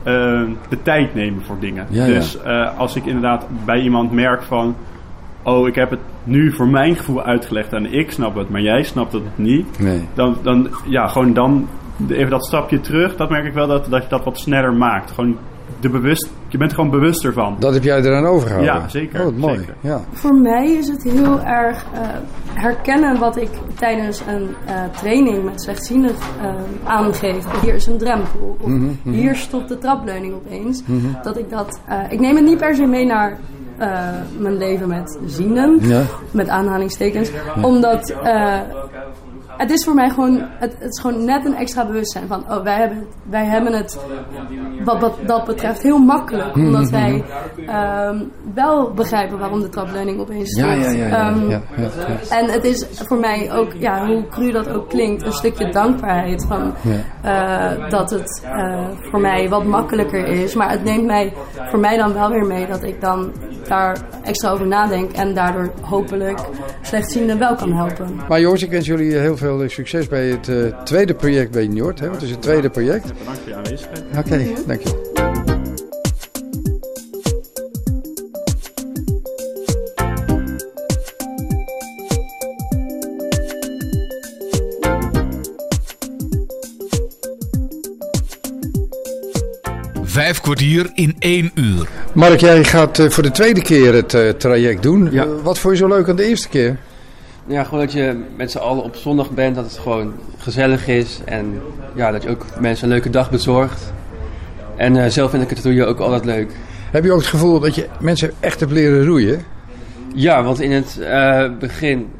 [0.04, 1.86] eh, de tijd nemen voor dingen.
[1.90, 2.14] Ja, ja.
[2.14, 4.76] dus eh, als ik inderdaad bij iemand merk van...
[5.46, 8.84] Oh, ik heb het nu voor mijn gevoel uitgelegd en ik snap het, maar jij
[8.84, 9.80] snapt het niet.
[9.80, 10.08] Nee.
[10.14, 11.68] Dan, dan ja, gewoon dan
[12.10, 13.16] even dat stapje terug.
[13.16, 15.12] Dat merk ik wel dat, dat je dat wat sneller maakt.
[15.12, 15.38] Gewoon
[15.84, 17.56] de bewust, je bent er gewoon bewuster van.
[17.60, 18.74] Dat heb jij eraan overgehouden?
[18.74, 19.20] Ja, zeker.
[19.20, 19.58] Oh, wat mooi.
[19.58, 19.76] zeker.
[19.82, 20.00] Ja.
[20.12, 22.00] Voor mij is het heel erg eh,
[22.54, 26.12] herkennen wat ik tijdens een eh, training met slechtzienden
[26.42, 26.54] eh,
[26.84, 27.62] aangeef.
[27.62, 28.58] Hier is een drempel.
[28.62, 29.16] Of Mhm, mhm.
[29.16, 30.84] hier stopt de trapleuning opeens.
[30.86, 31.08] Mhm.
[31.24, 31.80] Dat ik dat.
[31.88, 33.38] eh, ik neem het niet per se mee naar
[33.78, 33.90] eh,
[34.38, 35.78] mijn leven met zienden.
[35.82, 36.02] Ja.
[36.32, 37.32] Met aanhalingstekens.
[37.62, 38.10] Omdat.
[38.24, 38.60] eh,
[39.58, 42.64] het is voor mij gewoon, het, het is gewoon net een extra bewustzijn van, oh,
[42.64, 44.00] wij hebben, wij hebben het
[44.84, 46.56] wat, wat dat betreft heel makkelijk.
[46.56, 47.24] Mhm, Omdat wij
[47.68, 48.24] ehm,
[48.54, 50.58] wel begrijpen waarom de trapleuning opeens.
[50.60, 51.52] Ja, ja, ja, Ehm.
[52.30, 56.46] En het is voor mij ook, ja, hoe cru dat ook klinkt, een stukje dankbaarheid
[56.48, 56.74] van
[57.22, 60.56] eh, dat het eh, voor mij wat makkelijker is.
[60.56, 61.34] Maar het neemt mij
[61.70, 63.32] voor mij dan wel weer mee dat ik dan
[63.68, 66.40] daar extra over nadenk en daardoor hopelijk
[66.82, 68.20] slechtzienden wel kan helpen.
[68.28, 71.68] Maar jongens, ik wens jullie heel veel eh, succes bij het eh, tweede project bij
[71.68, 72.00] Njord.
[72.00, 72.06] Hè?
[72.06, 73.14] want Het is het tweede project.
[73.18, 74.04] Bedankt voor je aanwezigheid.
[74.18, 75.12] Oké, dank je.
[90.04, 91.88] Vijf kwartier in één uur.
[92.14, 95.12] Mark, jij gaat eh, voor de tweede keer het traject doen.
[95.12, 96.78] Eh, wat vond je zo leuk aan de eerste keer?
[97.46, 101.20] Ja, gewoon dat je met z'n allen op zondag bent, dat het gewoon gezellig is.
[101.26, 101.62] En
[101.96, 103.94] ja, dat je ook mensen een leuke dag bezorgt.
[104.76, 106.52] En eh, zelf vind ik het roeien ook altijd leuk.
[106.92, 109.44] Heb je ook het gevoel dat je mensen echt hebt leren roeien?
[110.14, 112.12] Ja, want in het eh, begin,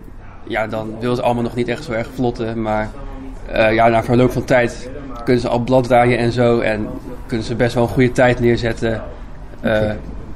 [0.48, 2.62] ja, dan wil ze allemaal nog niet echt zo erg vlotten.
[2.62, 2.90] Maar
[3.52, 4.90] eh, ja, na verloop van tijd
[5.24, 6.60] kunnen ze al bladdraaien en zo.
[6.60, 6.88] En
[7.28, 9.04] kunnen ze best wel een goede tijd neerzetten.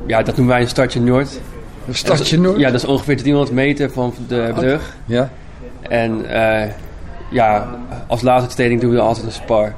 [0.05, 1.39] Ja, dat noemen wij een startje Noord.
[1.87, 2.59] Een startje Noord?
[2.59, 4.95] Ja, dat is ongeveer 300 meter van de brug.
[5.05, 5.29] Ja.
[5.81, 6.69] En eh,
[7.31, 7.67] ja,
[8.07, 9.73] als laatste training doen we altijd een spar.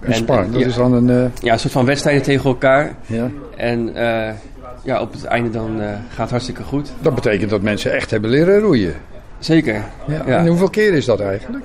[0.00, 1.10] Een spar, dat ja, is dan een...
[1.10, 2.94] eh, Ja, een soort van wedstrijden tegen elkaar.
[3.06, 3.30] Ja.
[3.56, 4.34] En eh,
[4.82, 6.92] ja, op het einde dan gaat het hartstikke goed.
[7.00, 8.94] Dat betekent dat mensen echt hebben leren roeien.
[9.38, 9.74] Zeker.
[10.06, 10.22] Ja.
[10.26, 10.38] Ja.
[10.38, 11.64] En hoeveel keer is dat eigenlijk?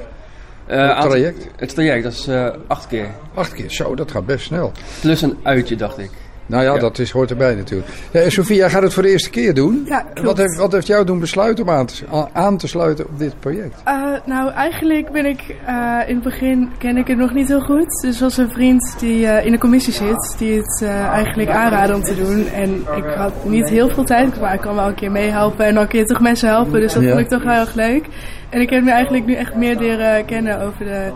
[0.65, 1.47] Het traject?
[1.55, 3.07] Het traject, dat is eh, acht keer.
[3.33, 4.71] Acht keer, zo, dat gaat best snel.
[5.01, 6.09] Plus een uitje, dacht ik.
[6.47, 7.89] Nou ja, dat is, hoort erbij natuurlijk.
[8.11, 9.83] Ja, en Sofia, jij gaat het voor de eerste keer doen.
[9.85, 13.19] Ja, wat, heeft, wat heeft jou doen besluiten om aan te, aan te sluiten op
[13.19, 13.81] dit project?
[13.83, 13.93] Eh,
[14.25, 18.01] nou, eigenlijk ben ik eh, in het begin ken ik het nog niet heel goed.
[18.01, 21.95] Dus was een vriend die eh, in de commissie zit, die het eh, eigenlijk aanraadde
[21.95, 22.47] om te doen.
[22.47, 25.73] En ik had niet heel veel tijd, maar ik kan wel een keer meehelpen en
[25.73, 26.79] dan kun je toch mensen helpen.
[26.79, 27.09] Dus dat Ja.
[27.09, 28.05] vond ik toch heel erg leuk.
[28.49, 31.11] En ik heb me eigenlijk nu echt meer leren kennen over de,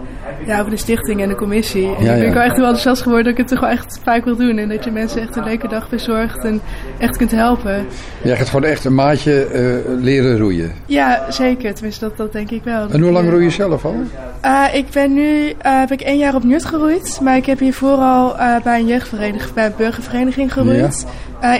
[0.46, 1.96] ja, over de stichting en de commissie.
[1.96, 3.70] En Ja, ik ben ik wel echt heel enthousiast geworden dat ik het toch wel
[3.70, 4.58] echt vaak wil doen.
[4.58, 6.62] En dat je mensen echt een leuke dag bezorgt en
[6.98, 7.86] echt kunt helpen.
[8.22, 10.72] Jij gaat gewoon echt een maatje eh, leren roeien.
[10.86, 11.74] Ja, zeker.
[11.74, 12.90] Tenminste, dat, dat denk ik wel.
[12.90, 13.96] En hoe lang roei je zelf al?
[14.42, 17.60] Eh, ik ben nu eh, heb ik één jaar op Nut geroeid, maar ik heb
[17.60, 21.06] hiervoor al bij een jeugdvereniging, bij een burgervereniging geroeid.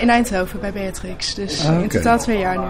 [0.00, 1.34] In Eindhoven bij Beatrix.
[1.34, 2.64] Dus Ah, in totaal twee jaar nu.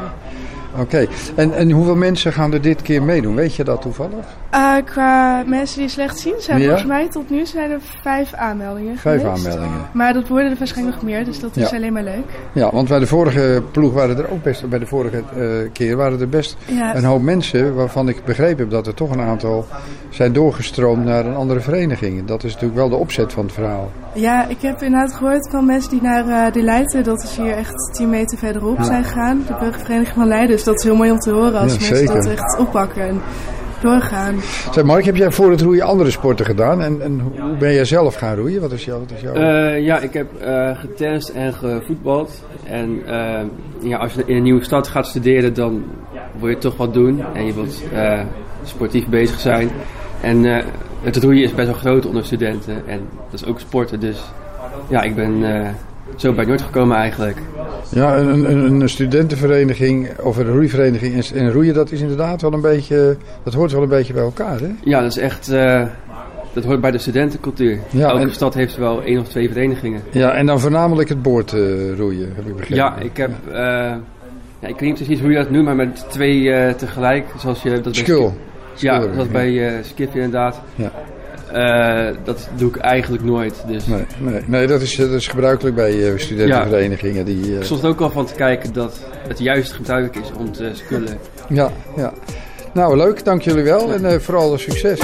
[0.79, 3.35] Oké, en, en hoeveel mensen gaan er dit keer meedoen?
[3.35, 4.25] Weet je dat toevallig?
[4.51, 6.65] Eh, qua mensen die slecht zien, zijn Ja.
[6.65, 8.97] volgens mij tot nu zijn er vijf aanmeldingen.
[8.99, 9.47] Vijf geweest.
[9.47, 9.81] aanmeldingen.
[9.93, 12.25] Maar dat worden er waarschijnlijk nog meer, dus dat is alleen maar leuk.
[12.53, 15.97] Ja, want bij de vorige ploeg waren er ook best, bij de vorige eh, keer
[15.97, 16.97] waren er best Ja.
[16.97, 19.67] een hoop mensen waarvan ik begrepen heb dat er toch een aantal
[20.11, 22.25] zijn doorgestroomd naar een andere vereniging.
[22.25, 23.91] Dat is natuurlijk wel de opzet van het verhaal.
[24.15, 27.53] Ja, ik heb inderdaad gehoord van mensen die naar eh de Leiden, dat is hier
[27.57, 29.43] echt 10 meter verderop, zijn gegaan.
[29.47, 30.59] De burgervereniging van Leiden.
[30.63, 32.15] Dus dat is heel mooi om te horen als Ja, mensen zeker.
[32.15, 33.21] dat echt oppakken en
[33.81, 34.35] doorgaan.
[34.73, 36.83] Zeg Mark, heb jij voor het roeien andere sporten gedaan?
[36.83, 38.61] En, en hoe ben jij zelf gaan roeien?
[38.61, 38.99] Wat is jouw...
[38.99, 39.35] Wat is jouw...
[39.35, 42.43] Eh, ja, ik heb eh getennist en gevoetbald.
[42.65, 43.41] En eh,
[43.81, 45.85] ja, als je in een nieuwe stad gaat studeren, dan
[46.39, 47.23] wil je toch wat doen.
[47.35, 48.21] En je wilt eh,
[48.65, 49.71] sportief bezig zijn.
[50.21, 50.65] En eh,
[51.03, 52.83] het roeien is best wel groot onder studenten.
[52.87, 53.01] En
[53.31, 54.01] dat is ook sporten.
[54.01, 54.23] Dus
[54.89, 55.69] ja, ik ben eh,
[56.17, 57.37] zo bij Noord gekomen eigenlijk.
[57.89, 62.53] Ja, een, een, een studentenvereniging of een roeivereniging en, en roeien, dat is inderdaad wel
[62.53, 63.17] een beetje...
[63.43, 64.69] Dat hoort wel een beetje bij elkaar, hè?
[64.85, 65.49] Ja, dat is echt...
[65.49, 65.83] eh,
[66.53, 67.79] dat hoort bij de studentencultuur.
[67.91, 70.01] Ja, Elke en- stad heeft wel één of twee verenigingen.
[70.11, 72.77] Ja, en dan voornamelijk het boordroeien, heb ik begrepen.
[72.77, 73.31] Ja, ik heb.
[73.53, 73.55] eh,
[74.61, 77.27] ja, ik weet niet precies hoe je dat noemt, maar met twee tegelijk.
[77.39, 77.97] Zoals je dat.
[77.97, 78.29] Ski-
[78.77, 80.61] Ja, dat bij Skip inderdaad.
[80.75, 80.93] Ja.
[81.53, 83.65] Eh, dat doe ik eigenlijk nooit.
[83.67, 83.87] Dus.
[83.87, 87.25] Nee, nee, nee dat, is, dat is gebruikelijk bij eh, studentenverenigingen.
[87.25, 90.33] Die, eh, Ik stond er ook al van te kijken dat het juist gebruikelijk is
[90.39, 91.19] om te skullen.
[91.49, 92.13] ja, ja.
[92.75, 93.25] Nou, leuk.
[93.25, 95.01] Dank jullie wel en eh, vooral succes.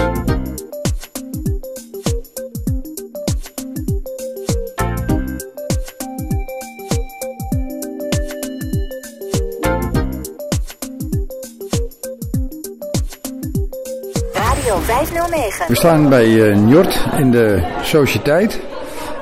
[15.08, 15.66] 509.
[15.68, 18.60] We staan bij eh, Njord in de Sociëteit.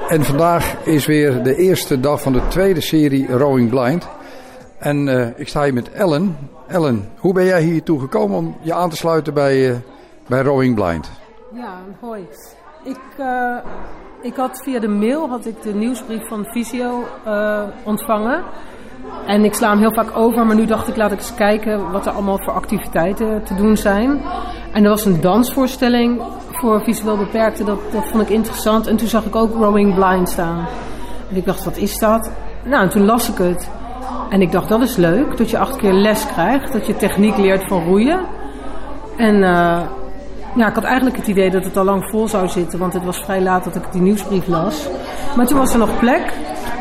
[0.08, 4.08] En vandaag is weer de eerste dag van de tweede serie Rowing Blind.
[4.78, 6.36] En eh, ik sta hier met Ellen.
[6.66, 9.76] Ellen, hoe ben jij hier gekomen om je aan te sluiten bij, eh,
[10.26, 11.10] bij Rowing Blind?
[11.54, 12.28] Ja, hoi.
[12.84, 13.56] Ik, eh,
[14.22, 18.44] ik had via de mail had ik de nieuwsbrief van Visio eh, ontvangen.
[19.26, 21.90] En ik sla hem heel vaak over, maar nu dacht ik laat ik eens kijken
[21.90, 24.20] wat er allemaal voor activiteiten te doen zijn.
[24.76, 26.22] En er was een dansvoorstelling
[26.52, 28.86] voor visueel beperkten, dat, dat vond ik interessant.
[28.86, 30.66] En toen zag ik ook Rowing Blind staan.
[31.30, 32.30] En ik dacht, wat is dat?
[32.64, 33.68] Nou, en toen las ik het.
[34.30, 37.36] En ik dacht, dat is leuk, dat je acht keer les krijgt, dat je techniek
[37.36, 38.20] leert van roeien.
[39.16, 39.80] En eh,
[40.56, 43.04] ja, ik had eigenlijk het idee dat het al lang vol zou zitten, want het
[43.04, 44.88] was vrij laat dat ik die nieuwsbrief las.
[45.36, 46.32] Maar toen was er nog plek.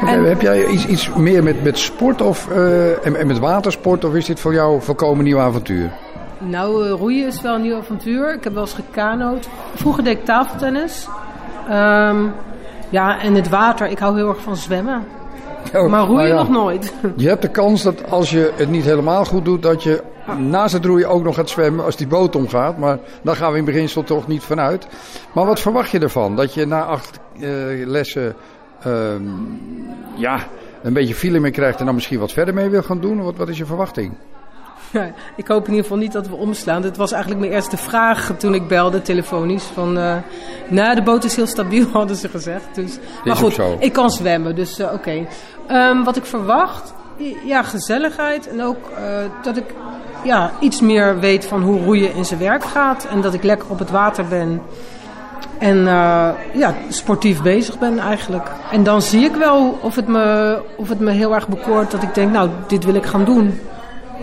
[0.06, 0.24] En...
[0.24, 4.14] Heb jij iets, iets meer met, met sport of, eh, en, en met watersport of
[4.16, 5.92] is dit voor jou volkomen nieuw avontuur?
[6.50, 8.34] Nou, eh, roeien is wel een nieuw avontuur.
[8.34, 9.48] Ik heb wel eens gekanoot.
[9.74, 11.08] Vroeger deed ik tafeltennis.
[11.70, 12.26] Ehm,
[12.90, 13.88] ja, en het water.
[13.88, 15.04] Ik hou heel erg van zwemmen.
[15.74, 16.36] Oh, maar roeien nou ja.
[16.36, 16.94] nog nooit.
[17.16, 20.04] Je hebt de kans dat als je het niet helemaal goed doet, dat je
[20.38, 22.78] naast het roeien ook nog gaat zwemmen als die boot omgaat.
[22.78, 24.88] Maar daar gaan we in beginsel toch niet vanuit.
[25.34, 26.36] Maar wat verwacht je ervan?
[26.36, 27.50] Dat je na acht eh,
[27.86, 28.36] lessen
[28.82, 29.22] ehm,
[30.16, 30.40] ja,
[30.82, 33.24] een beetje feeling mee krijgt en dan misschien wat verder mee wil gaan doen?
[33.24, 34.14] Wat, wat is je verwachting?
[34.96, 36.84] Ja, ik hoop in ieder geval niet dat we omslaan.
[36.84, 39.64] Het was eigenlijk mijn eerste vraag toen ik belde telefonisch.
[39.64, 40.16] Van, eh,
[40.68, 42.66] nou, de boot is heel stabiel, hadden ze gezegd.
[42.74, 45.28] Dus, maar goed, ik kan zwemmen, dus eh, oké.
[45.68, 46.94] Ehm, wat ik verwacht,
[47.46, 48.48] ja, gezelligheid.
[48.48, 49.04] En ook eh,
[49.44, 49.66] dat ik
[50.24, 53.06] ja, iets meer weet van hoe roeien in zijn werk gaat.
[53.06, 54.62] En dat ik lekker op het water ben.
[55.58, 55.84] En
[56.54, 58.48] ja, sportief bezig ben eigenlijk.
[58.72, 62.04] En dan zie ik wel of het, me, of het me heel erg bekoort dat
[62.04, 63.60] ik denk, nou, dit wil ik gaan doen.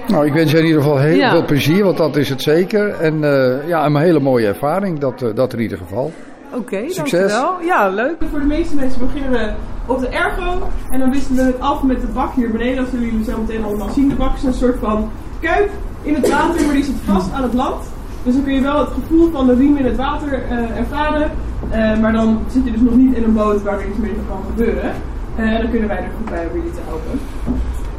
[0.08, 1.30] Nou, ik wens je in ieder geval heel Ja.
[1.30, 2.88] veel plezier, want dat is het zeker.
[3.00, 6.12] En eh, ja, een hele mooie ervaring, dat, eh, dat in ieder geval.
[6.54, 7.32] Oké, Succes.
[7.32, 7.60] dankjewel.
[7.62, 8.14] Ja, leuk.
[8.30, 9.52] Voor de meeste mensen beginnen we
[9.86, 12.76] op de ergo en dan wisselen we het af met de bak hier beneden.
[12.76, 14.08] Dat zullen jullie zo meteen allemaal zien.
[14.08, 15.70] De bak is een soort van kuip
[16.02, 17.84] in het water, maar die zit vast aan het land.
[18.22, 21.30] Dus dan kun je wel het gevoel van de riem in het water eh, ervaren.
[21.70, 24.12] Eh, maar dan zit je dus nog niet in een boot waar er iets mee
[24.28, 24.90] kan gebeuren.
[25.36, 27.20] Eh, En dan kunnen wij er goed bij om jullie te helpen.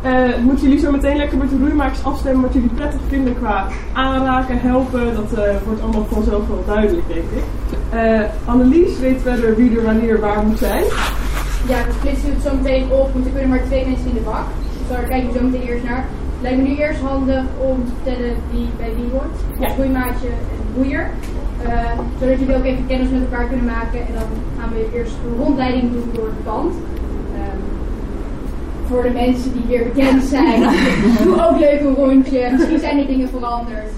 [0.03, 3.67] Eh, moeten jullie zo meteen lekker met de roeimakers afstemmen wat jullie prettig vinden qua
[3.93, 5.15] aanraken, helpen.
[5.15, 7.43] Dat eh, wordt allemaal vanzelf wel duidelijk, denk ik.
[7.89, 10.83] Eh, Annelies weet verder wie er wanneer waar moet zijn.
[11.67, 14.13] Ja, dat splitsen we het zo meteen op, want er kunnen maar twee mensen in
[14.13, 14.45] de bak.
[14.77, 16.05] Dus daar kijken we zo meteen eerst naar.
[16.33, 19.35] Het lijkt me nu eerst handig om te vertellen wie bij wie hoort.
[19.59, 19.65] Ja.
[19.65, 21.09] Als roeimaatje en roeier.
[22.19, 23.99] Zodat jullie ook even kennis met elkaar kunnen maken.
[23.99, 24.27] En dan
[24.59, 26.73] gaan we eerst een rondleiding doen door het pand.
[28.87, 30.61] Voor de mensen die weer bekend zijn,
[31.23, 32.49] doe ook leuk een rondje.
[32.51, 33.91] Misschien zijn er dingen veranderd.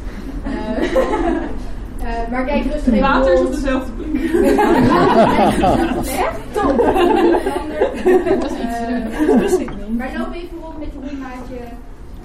[0.43, 0.83] Eh,
[2.07, 4.13] eh, maar kijk rustig even water is op dezelfde plek.
[6.25, 6.39] Echt?
[6.51, 6.79] Top.
[6.79, 6.95] Eh,
[9.97, 11.59] maar loop even rond met je roeimaatje.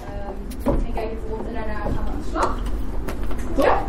[0.05, 2.57] ehm, en kijk even rond en daarna gaan we aan de slag.
[3.65, 3.83] Ja?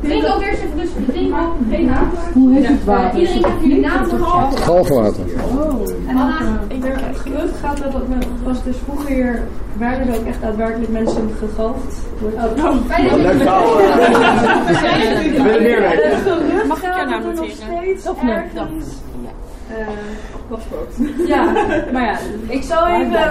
[0.00, 1.04] Drink ook eerst even rustig.
[1.06, 1.52] Drink ook.
[1.70, 2.08] Geen naam.
[2.32, 3.18] Hoe heet het water?
[3.20, 4.64] Iedereen heeft jullie naam nog.
[4.64, 5.24] Galgenwater.
[6.06, 6.32] En dan,
[6.72, 9.42] uh, er, het gerucht gaat dat het met- was dus vroeger
[9.78, 11.96] werden er ook echt daadwerkelijk mensen gegalfd.
[12.22, 12.56] Oh, dat
[13.16, 13.76] Leuk verhaal.
[13.76, 17.78] We willen meer gerucht Mag ik gaat jouw naam dat er nog noteren?
[17.80, 18.86] steeds Of nee, ergens...
[20.48, 20.94] Paspoort.
[21.26, 21.44] ja,
[21.92, 23.28] maar ja, ik zal even eh,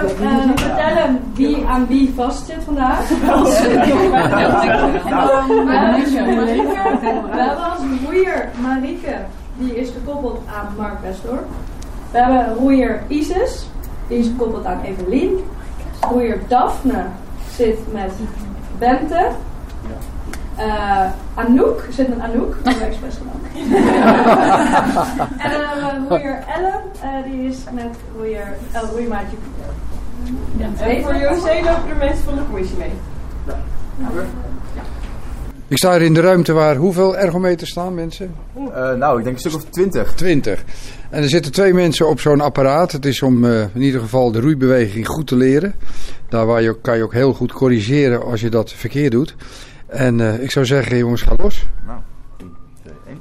[0.54, 3.10] vertellen wie aan wie vastzit vandaag.
[3.10, 3.52] En dan, we
[5.54, 9.14] hebben Marieke- we hebben als roeier Marieke,
[9.56, 11.44] die is gekoppeld aan Mark Westdorp.
[12.10, 13.66] We hebben roeier Isis,
[14.08, 15.38] die is gekoppeld aan Evelien.
[16.10, 17.04] Roeier Daphne
[17.56, 18.12] zit met
[18.78, 19.28] Bente.
[20.56, 23.40] Eh, Anouk zit met Anouk, dat hebben we expres gedaan.
[25.38, 29.36] en dan hebben we roeier Ellen, eh, die is met roeier, uh, roeimaatje
[30.56, 32.92] Ja, en voor José lopen er mensen van de commissie mee.
[35.68, 38.34] Ik sta hier in de ruimte waar hoeveel ergometers staan mensen?
[38.98, 40.14] nou, ik denk een stuk of twintig.
[40.14, 40.64] 20.
[41.12, 42.92] En er zitten twee mensen op zo'n apparaat.
[42.92, 45.74] Het is om eh, in ieder geval de roeibeweging goed te leren.
[46.28, 49.34] Daar waar je, kan je ook heel goed corrigeren als je dat verkeerd doet.
[49.92, 51.66] En eh, ik zou zeggen, jongens, ga los.
[51.86, 52.00] Nou,
[52.36, 52.50] 3,
[52.82, 53.20] 2, 1.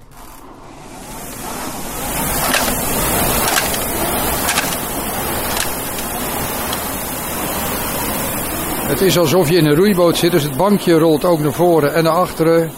[8.89, 11.93] Het is alsof je in een roeiboot zit, dus het bankje rolt ook naar voren
[11.93, 12.71] en naar achteren.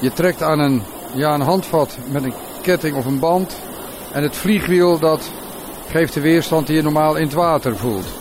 [0.00, 0.82] Je trekt aan een,
[1.14, 3.56] ja, een handvat met een ketting of een band.
[4.12, 5.30] En het vliegwiel dat
[5.88, 8.19] geeft de weerstand die je normaal in het water voelt.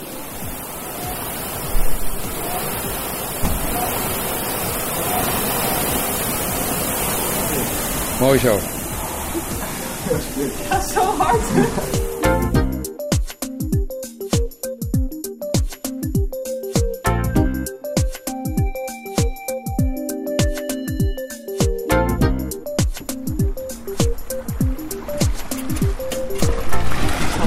[8.19, 8.57] Mooi zo.
[10.69, 11.41] Ja, zo hard.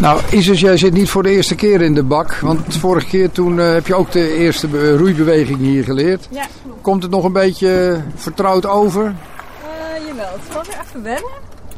[0.00, 2.34] Nou, Isis, jij zit niet voor de eerste keer in de bak.
[2.34, 6.28] Want vorige keer toen eh, heb je ook de eerste be- roeibeweging hier geleerd.
[6.30, 6.46] Ja.
[6.80, 9.14] Komt het nog een beetje vertrouwd over?
[10.16, 11.30] Jawel, het is wel weer even wennen.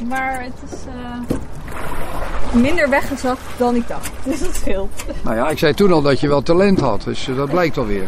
[0.09, 1.37] Maar het is eh,
[2.61, 4.11] minder weggezakt dan ik dacht.
[4.25, 5.05] Dus dat scheelt.
[5.23, 7.03] Nou ja, ik zei toen al dat je wel talent had.
[7.03, 8.07] Dus eh, dat blijkt alweer.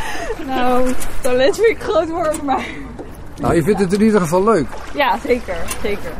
[0.46, 2.64] nou, talent vind ik groot woord, maar
[3.40, 4.66] Nou, je vindt het in ieder geval leuk.
[4.94, 5.56] ja, zeker.
[5.82, 6.12] Zeker.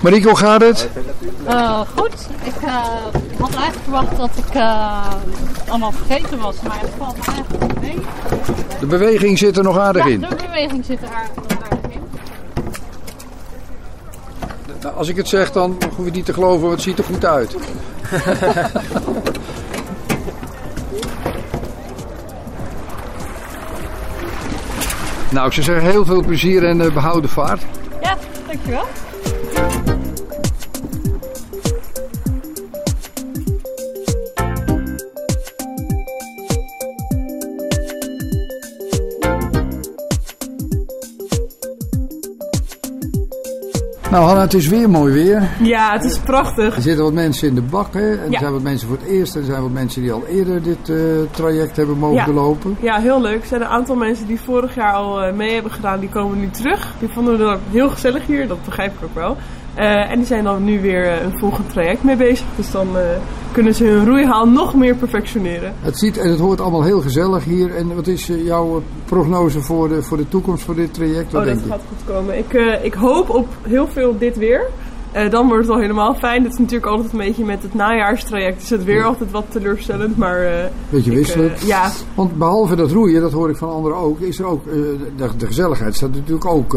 [0.00, 0.88] Marieke, hoe gaat het?
[1.46, 2.74] Eh, goed, ik eh,
[3.40, 5.06] had eigenlijk verwacht dat ik eh,
[5.68, 7.98] allemaal vergeten was, maar het valt eigenlijk mee.
[8.80, 10.20] De beweging zit er nog aardig Ja, in.
[10.20, 12.00] de beweging zit er aardig, aardig in.
[14.80, 17.04] Nou, als ik het zeg, dan hoef je niet te geloven, want het ziet er
[17.04, 17.56] goed uit.
[25.30, 27.62] nou, ik zou zeggen, heel veel plezier en eh, behouden vaart.
[28.02, 28.86] Ja, dankjewel.
[44.10, 45.48] Nou, Hanna, het is weer mooi weer.
[45.62, 46.76] Ja, het is prachtig.
[46.76, 48.10] Er zitten wat mensen in de bak, hè?
[48.12, 48.38] En er Ja.
[48.38, 49.34] zijn wat mensen voor het eerst.
[49.34, 50.96] En er zijn wat mensen die al eerder dit eh,
[51.30, 52.24] traject hebben mogen Ja.
[52.24, 52.76] doorlopen.
[52.80, 53.40] Ja, heel leuk.
[53.40, 56.40] Er zijn een aantal mensen die vorig jaar al eh, mee hebben gedaan, die komen
[56.40, 56.94] nu terug.
[56.98, 59.36] Die vonden het heel gezellig hier, dat begrijp ik ook wel.
[59.74, 62.46] Eh, en die zijn dan nu weer een volgend traject mee bezig.
[62.56, 62.88] Dus dan
[63.52, 65.74] kunnen ze hun roeihaal nog meer perfectioneren.
[65.80, 67.74] Het ziet en het hoort allemaal heel gezellig hier.
[67.76, 71.32] En wat is eh, jouw eh, prognose voor de, voor de toekomst voor dit traject?
[71.32, 71.70] Wat Oh, dat denk je?
[71.72, 72.38] gaat goed komen.
[72.38, 74.66] Ik, eh, ik hoop op heel veel dit weer.
[75.12, 76.42] Eh, dan wordt het al helemaal fijn.
[76.42, 78.62] Het is natuurlijk altijd een beetje met het najaarstraject.
[78.62, 80.16] Is het weer altijd wat teleurstellend.
[80.16, 81.60] Maar, eh, Beetje eh, wisselend.
[81.66, 85.28] ja, Want behalve dat roeien, dat hoor ik van anderen ook, is er ook, de,
[85.36, 86.76] de gezelligheid staat natuurlijk ook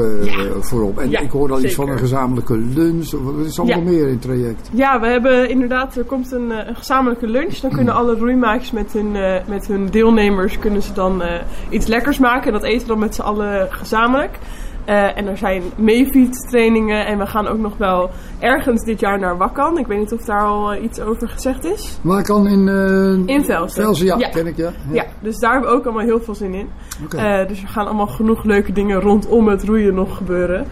[0.59, 0.99] voorop.
[0.99, 3.11] En Ja, ik hoor al iets van een gezamenlijke lunch.
[3.11, 4.69] Wat is allemaal meer in het traject?
[4.73, 7.53] Ja, we hebben inderdaad, er komt een, een gezamenlijke lunch.
[7.53, 9.11] Dan kunnen alle roeimaakers met hun,
[9.47, 11.23] met hun deelnemers kunnen ze dan
[11.69, 12.47] iets lekkers maken.
[12.47, 14.37] En dat eten we dan met z'n allen gezamenlijk.
[14.85, 18.09] Eh, en er zijn meefietstrainingen en we gaan ook nog wel
[18.39, 19.77] ergens dit jaar naar Wakkan.
[19.77, 21.97] Ik weet niet of daar al eh, iets over gezegd is.
[22.01, 22.67] Waar kan in...
[22.67, 23.83] eh In Velsen.
[23.83, 24.29] Velsen, ja, Ja.
[24.29, 24.71] ken ik, ja.
[24.91, 26.69] Ja, dus daar hebben we ook allemaal heel veel zin in.
[27.17, 30.65] Eh, dus er gaan allemaal genoeg leuke dingen rondom het roeien nog gebeuren.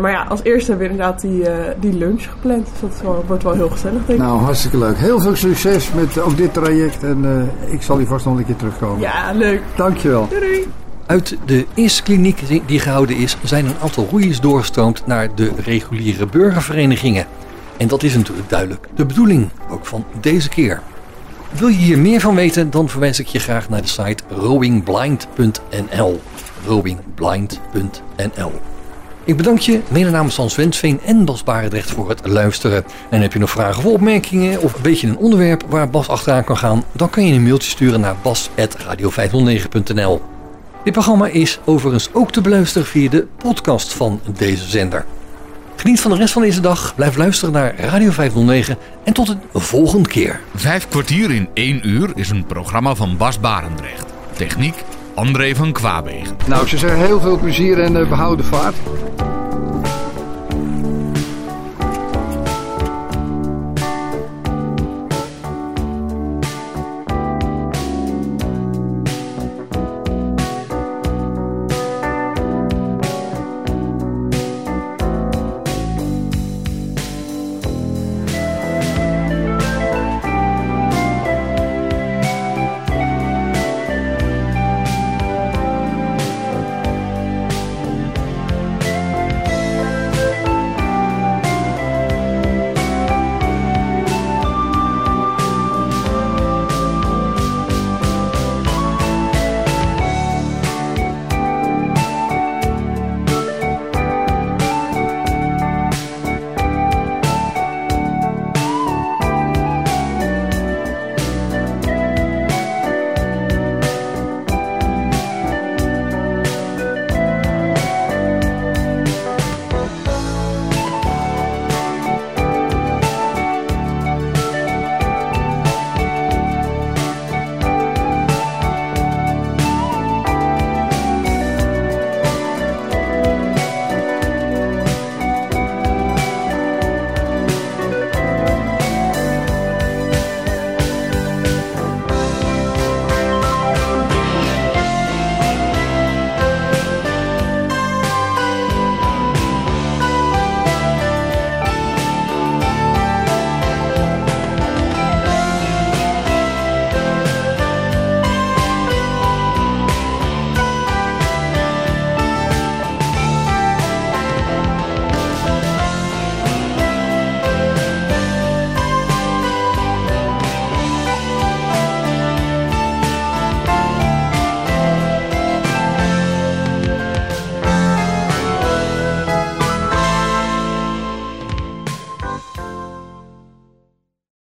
[0.00, 1.42] Maar ja, als eerste hebben we inderdaad die,
[1.80, 2.68] die lunch gepland.
[2.70, 4.26] Dus dat wel- wordt wel heel gezellig, denk ik.
[4.26, 4.96] Nou, hartstikke leuk.
[4.96, 7.02] Heel veel succes met ook dit traject.
[7.04, 9.00] En ik zal hier vast nog een keer terugkomen.
[9.00, 9.62] Ja, leuk.
[9.76, 10.28] Dankjewel.
[10.28, 10.66] Doei.
[11.10, 16.26] Uit de eerste kliniek die- gehouden is, zijn een aantal roeiers doorgestroomd naar de reguliere
[16.26, 17.26] burgerverenigingen.
[17.76, 20.82] En dat is natuurlijk duidelijk de bedoeling, ook van deze keer.
[21.50, 26.20] Wil je hier meer van weten, dan verwijs ik je graag naar de site rowingblind.nl.
[26.66, 28.52] rowingblind.nl
[29.24, 32.84] Ik bedank je, mede namens Hans Wensveen en Bas Barendrecht voor het luisteren.
[33.08, 36.44] En heb je nog vragen of opmerkingen of weet je een onderwerp waar Bas achteraan
[36.44, 40.20] kan gaan, dan kan je een mailtje sturen naar bas.radio509.nl.
[40.84, 45.04] Dit programma is overigens ook te beluisteren via de podcast van deze zender.
[45.76, 49.40] Geniet van de rest van deze dag, blijf luisteren naar Radio 509 en tot een
[49.54, 50.40] volgende keer.
[50.54, 54.04] Vijf kwartier in één uur is een programma van Bas Barendrecht.
[54.32, 54.74] Techniek
[55.14, 56.36] André van Kwaabegen.
[56.46, 58.76] Nou, zou zeggen, heel veel plezier en eh, behouden vaart.